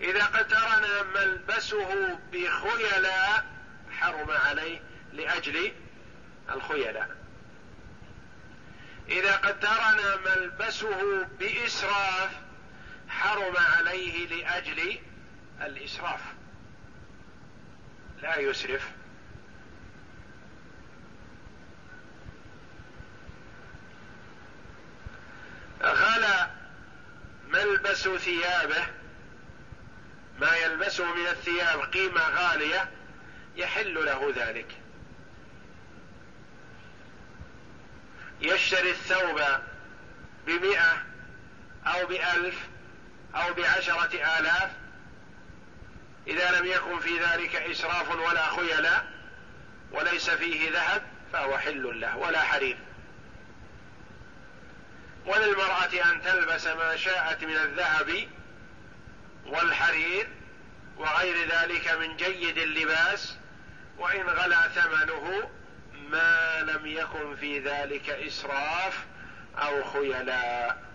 [0.00, 3.44] إذا اقترن ملبسه بخيلاء
[3.90, 4.80] حرم عليه
[5.12, 5.72] لأجل
[6.50, 7.16] الخيلاء.
[9.08, 12.30] إذا اقترن ملبسه بإسراف
[13.08, 14.98] حرم عليه لأجل
[15.62, 16.20] الإسراف.
[18.22, 18.90] لا يسرف.
[25.82, 26.50] غلا
[27.48, 28.86] ملبس ثيابه.
[30.40, 32.90] ما يلبسه من الثياب قيمة غالية
[33.56, 34.76] يحل له ذلك.
[38.40, 39.40] يشتري الثوب
[40.46, 41.02] بمئة
[41.86, 42.58] أو بألف
[43.34, 44.70] أو بعشرة آلاف
[46.26, 49.06] إذا لم يكن في ذلك إسراف ولا خيلاء
[49.92, 51.02] وليس فيه ذهب
[51.32, 52.76] فهو حل له ولا حرير.
[55.26, 58.28] وللمرأة أن تلبس ما شاءت من الذهب
[59.46, 60.28] والحرير
[60.96, 63.36] وغير ذلك من جيد اللباس
[63.98, 65.50] وإن غلا ثمنه
[66.10, 69.04] ما لم يكن في ذلك إسراف
[69.58, 70.89] أو خيلاء.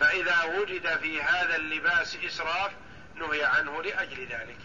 [0.00, 2.72] فإذا وجد في هذا اللباس إسراف
[3.14, 4.58] نهي عنه لأجل ذلك.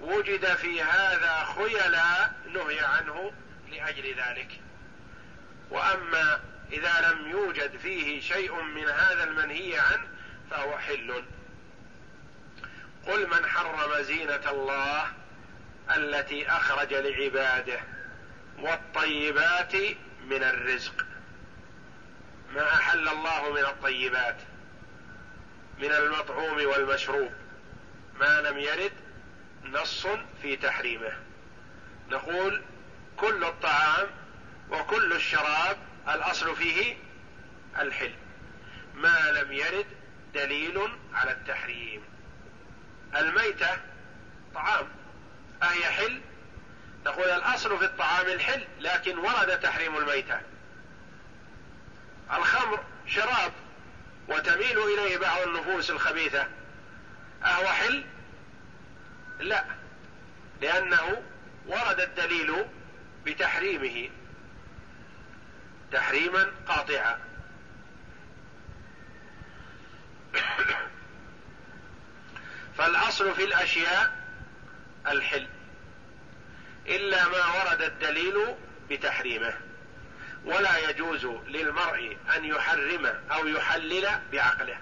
[0.00, 3.32] وجد في هذا خيلاء نهي عنه
[3.70, 4.60] لأجل ذلك.
[5.70, 6.40] وأما
[6.72, 10.08] إذا لم يوجد فيه شيء من هذا المنهي عنه
[10.50, 11.24] فهو حل.
[13.06, 15.06] قل من حرم زينة الله
[15.96, 17.80] التي أخرج لعباده
[18.58, 19.74] والطيبات
[20.26, 21.11] من الرزق.
[22.54, 24.36] ما أحل الله من الطيبات
[25.78, 27.32] من المطعوم والمشروب.
[28.20, 28.92] ما لم يرد
[29.64, 30.06] نص
[30.42, 31.12] في تحريمه.
[32.10, 32.62] نقول
[33.16, 34.06] كل الطعام
[34.70, 35.76] وكل الشراب
[36.08, 36.96] الأصل فيه
[37.78, 38.14] الحل.
[38.94, 39.86] ما لم يرد
[40.34, 42.02] دليل على التحريم.
[43.16, 43.70] الميتة
[44.54, 44.88] طعام.
[45.62, 46.20] أهي حل؟
[47.06, 50.40] نقول الأصل في الطعام الحل لكن ورد تحريم الميتة.
[52.32, 53.52] الخمر شراب
[54.28, 56.46] وتميل إليه بعض النفوس الخبيثة.
[57.44, 58.04] أهو حل؟
[59.40, 59.64] لا
[60.60, 61.22] لأنه
[61.66, 62.64] ورد الدليل
[63.24, 64.10] بتحريمه.
[65.92, 67.18] تحريما قاطعا.
[72.78, 74.12] فالأصل في الأشياء
[75.06, 75.46] الحل.
[76.86, 78.54] إلا ما ورد الدليل
[78.90, 79.71] بتحريمه.
[80.44, 84.78] ولا يجوز للمرء أن يحرم أو يحلل بعقله.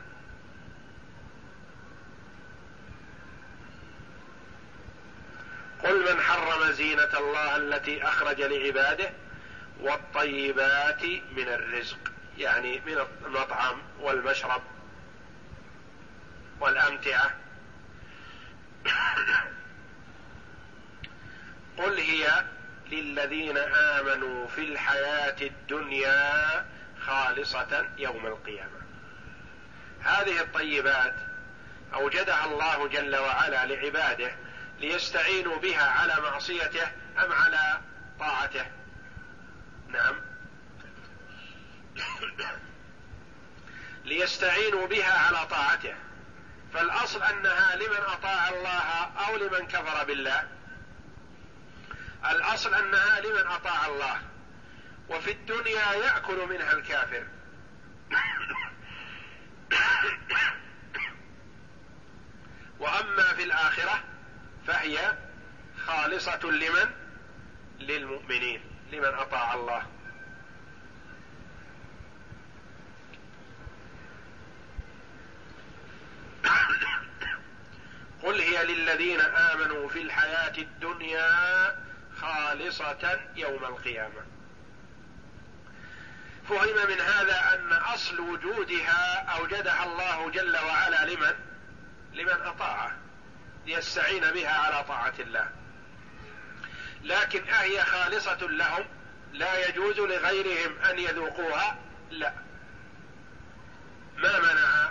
[5.84, 9.10] قل من حرم زينة الله التي أخرج لعباده
[9.80, 11.98] والطيبات من الرزق
[12.38, 14.62] يعني من المطعم والمشرب
[16.60, 17.30] والأمتعة.
[21.78, 22.44] قل هي
[22.90, 26.64] للذين آمنوا في الحياة الدنيا
[27.06, 28.80] خالصة يوم القيامة.
[30.00, 31.14] هذه الطيبات
[31.94, 34.32] أوجدها الله جل وعلا لعباده
[34.80, 36.86] ليستعينوا بها على معصيته
[37.18, 37.80] أم على
[38.20, 38.66] طاعته.
[39.88, 40.14] نعم.
[44.04, 45.94] ليستعينوا بها على طاعته.
[46.74, 50.59] فالأصل أنها لمن أطاع الله أو لمن كفر بالله.
[52.28, 54.20] الأصل انها لمن أطاع الله
[55.08, 57.26] وفي الدنيا يأكل منها الكافر.
[62.80, 64.04] وأما في الآخرة
[64.66, 65.14] فهي
[65.86, 66.90] خالصة لمن؟
[67.80, 68.60] للمؤمنين
[68.92, 69.86] لمن أطاع الله.
[78.22, 81.89] قل هي للذين آمنوا في الحياة الدنيا
[82.20, 84.22] خالصة يوم القيامة.
[86.48, 91.34] فهم من هذا أن أصل وجودها أوجدها الله جل وعلا لمن؟
[92.12, 92.96] لمن أطاعه
[93.66, 95.50] ليستعين بها على طاعة الله.
[97.02, 98.84] لكن أهي خالصة لهم؟
[99.32, 101.76] لا يجوز لغيرهم أن يذوقوها؟
[102.10, 102.32] لا.
[104.16, 104.90] ما منع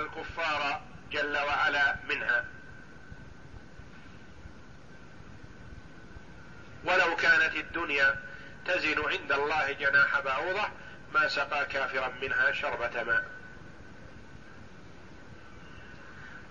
[0.00, 2.44] الكفار جل وعلا منها؟
[6.84, 8.20] ولو كانت الدنيا
[8.66, 10.68] تزن عند الله جناح بعوضة
[11.14, 13.24] ما سقى كافرا منها شربة ماء.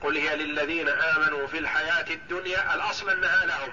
[0.01, 3.71] قل هي للذين آمنوا في الحياة الدنيا الأصل أنها لهم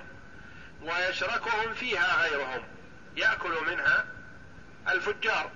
[0.82, 2.62] ويشركهم فيها غيرهم
[3.16, 4.04] يأكل منها
[4.88, 5.50] الفجار.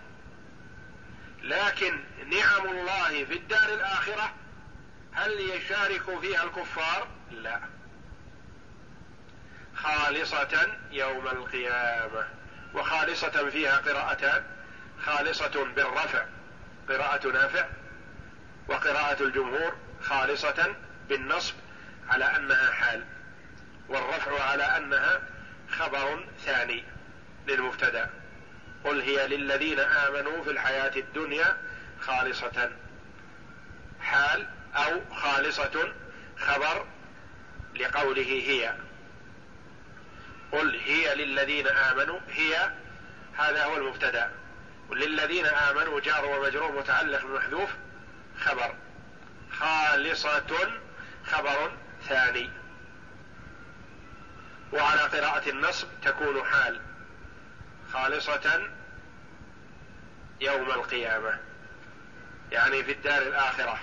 [1.43, 4.35] لكن نعم الله في الدار الآخرة
[5.13, 7.61] هل يشارك فيها الكفار؟ لا.
[9.83, 12.25] خالصة يوم القيامة
[12.75, 14.45] وخالصة فيها قراءتان
[15.07, 16.25] خالصة بالرفع
[16.89, 17.67] قراءة نافع
[18.69, 20.75] وقراءة الجمهور خالصة
[21.09, 21.55] بالنصب
[22.09, 23.05] على أنها حال
[23.89, 25.21] والرفع على أنها
[25.71, 26.85] خبر ثاني
[27.47, 28.11] للمبتدأ.
[28.85, 31.57] قل هي للذين آمنوا في الحياة الدنيا
[32.01, 32.71] خالصة
[34.01, 35.93] حال أو خالصة
[36.39, 36.87] خبر
[37.75, 38.75] لقوله هي.
[40.53, 42.71] قل هي للذين آمنوا هي
[43.39, 44.31] هذا هو المبتدأ.
[44.89, 47.71] وللذين آمنوا جار ومجرور متعلق بمحذوف
[48.41, 48.75] خبر.
[49.53, 50.71] خالصة
[51.27, 51.73] خبر
[52.09, 52.51] ثاني.
[54.73, 56.81] وعلى قراءة النصب تكون حال.
[57.93, 58.69] خالصة
[60.41, 61.39] يوم القيامة.
[62.53, 63.79] يعني في الدار الآخرة.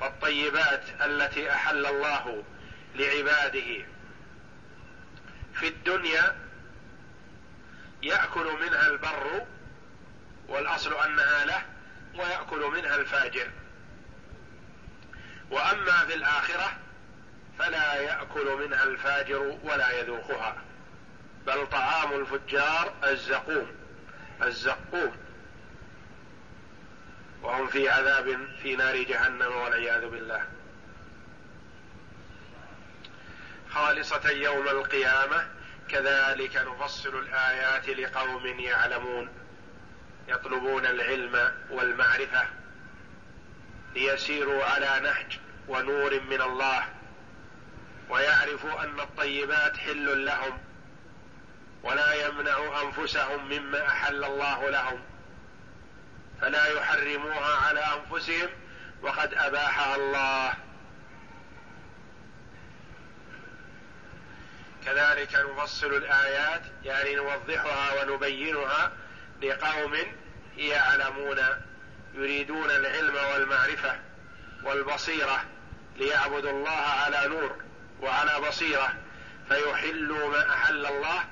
[0.00, 2.44] فالطيبات التي أحل الله
[2.94, 3.84] لعباده
[5.60, 6.36] في الدنيا
[8.02, 9.46] يأكل منها البر
[10.48, 11.62] والأصل أنها له
[12.14, 13.50] ويأكل منها الفاجر.
[15.50, 16.72] وأما في الآخرة
[17.58, 20.56] فلا يأكل منها الفاجر ولا يذوقها
[21.46, 23.72] بل طعام الفجار الزقوم
[24.42, 25.16] الزقوم.
[27.42, 30.59] وهم في عذاب في نار جهنم والعياذ بالله.
[33.74, 35.46] خالصة يوم القيامة
[35.88, 39.28] كذلك نفصل الآيات لقوم يعلمون
[40.28, 42.42] يطلبون العلم والمعرفة
[43.94, 46.84] ليسيروا على نهج ونور من الله
[48.08, 50.58] ويعرفوا أن الطيبات حل لهم
[51.82, 55.00] ولا يمنع أنفسهم مما أحل الله لهم
[56.40, 58.48] فلا يحرموها على أنفسهم
[59.02, 60.54] وقد أباحها الله.
[64.90, 68.92] كذلك نفصل الآيات يعني نوضحها ونبينها
[69.42, 69.96] لقوم
[70.56, 71.38] يعلمون
[72.14, 73.96] يريدون العلم والمعرفة
[74.64, 75.44] والبصيرة
[75.96, 77.56] ليعبدوا الله على نور
[78.02, 78.94] وعلى بصيرة
[79.48, 81.24] فيحلوا ما أحل الله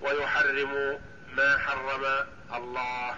[0.00, 0.98] ويحرموا
[1.36, 3.14] ما حرم الله.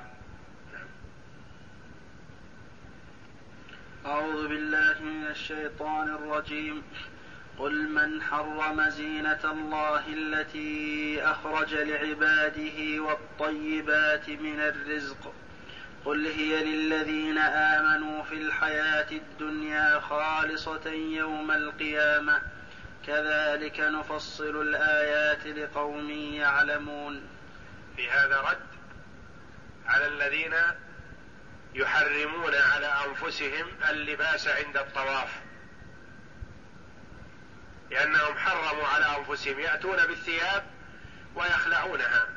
[4.06, 6.82] أعوذ بالله من الشيطان الرجيم.
[7.58, 15.34] قل من حرم زينة الله التي أخرج لعباده والطيبات من الرزق
[16.04, 22.42] قل هي للذين آمنوا في الحياة الدنيا خالصة يوم القيامة.
[23.06, 27.22] كذلك نفصل الآيات لقوم يعلمون.
[27.96, 28.68] في هذا رد
[29.86, 30.54] على الذين
[31.74, 35.47] يحرمون على أنفسهم اللباس عند الطواف.
[37.90, 40.66] لأنهم حرموا على أنفسهم يأتون بالثياب
[41.34, 42.28] ويخلعونها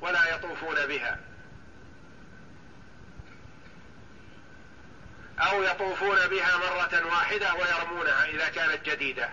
[0.00, 1.18] ولا يطوفون بها.
[5.38, 9.30] أو يطوفون بها مرة واحدة ويرمونها إذا كانت جديدة.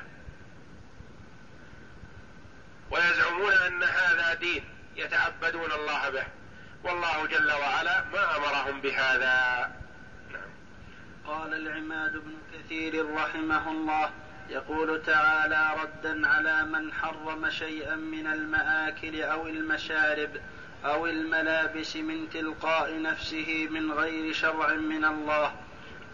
[2.91, 4.63] ويزعمون أن هذا دين
[4.95, 6.25] يتعبدون الله به.
[6.83, 9.71] والله جل وعلا ما أمرهم بهذا.
[10.31, 10.49] نعم.
[11.27, 14.11] قال العماد بن كثير رحمه الله
[14.53, 20.29] يقول تعالى ردا على من حرم شيئا من المآكل أو المشارب
[20.85, 25.53] أو الملابس من تلقاء نفسه من غير شرع من الله.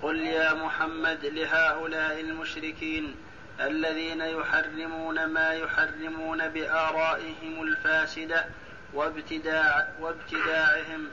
[0.01, 3.15] قل يا محمد لهؤلاء المشركين
[3.59, 8.45] الذين يحرمون ما يحرمون بآرائهم الفاسدة
[8.93, 11.07] وابتداع وابتداعهم.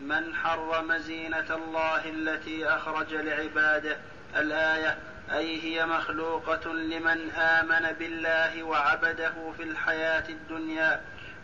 [0.00, 3.96] من حرم زينة الله التي أخرج لعباده.
[4.36, 4.98] الآية
[5.32, 11.00] أي هي مخلوقة لمن آمن بالله وعبده في الحياة الدنيا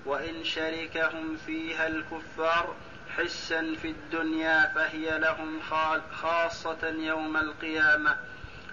[0.06, 2.76] وإن شركهم فيها الكفار
[3.16, 5.60] حسا في الدنيا فهي لهم
[6.12, 8.16] خاصة يوم القيامة.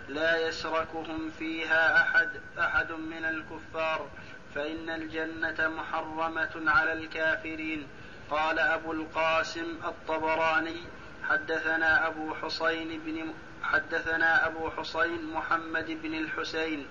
[0.10, 4.10] لا يشركهم فيها أحد أحد من الكفار.
[4.56, 7.88] فإن الجنة محرمة على الكافرين.
[8.32, 10.78] قال أبو القاسم الطبراني
[11.30, 13.34] حدثنا أبو حسين بن
[13.64, 16.88] حدثنا أبو حسين محمد بن الحسين.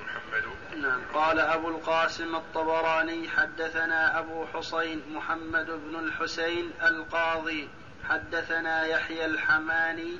[0.00, 0.76] محمد.
[0.76, 1.00] نعم.
[1.14, 7.68] قال أبو القاسم الطبراني حدثنا أبو حسين محمد بن الحسين القاضي.
[8.08, 10.18] حدثنا يحيى الحماني.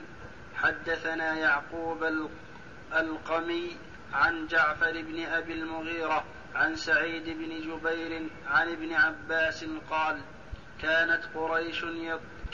[0.54, 2.28] حدثنا يعقوب
[2.92, 3.76] القمي
[4.12, 6.24] عن جعفر بن أبي المغيرة
[6.54, 10.20] عن سعيد بن جبير عن ابن عباس قال
[10.82, 11.84] كانت قريش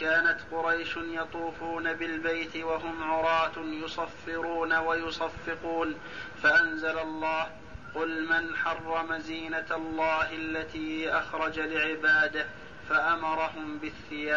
[0.01, 5.95] كانت قريش يطوفون بالبيت وهم عراة يصفرون ويصفقون
[6.43, 7.47] فأنزل الله
[7.95, 12.47] قل من حرم زينة الله التي أخرج لعباده
[12.89, 14.37] فأمرهم بالثياب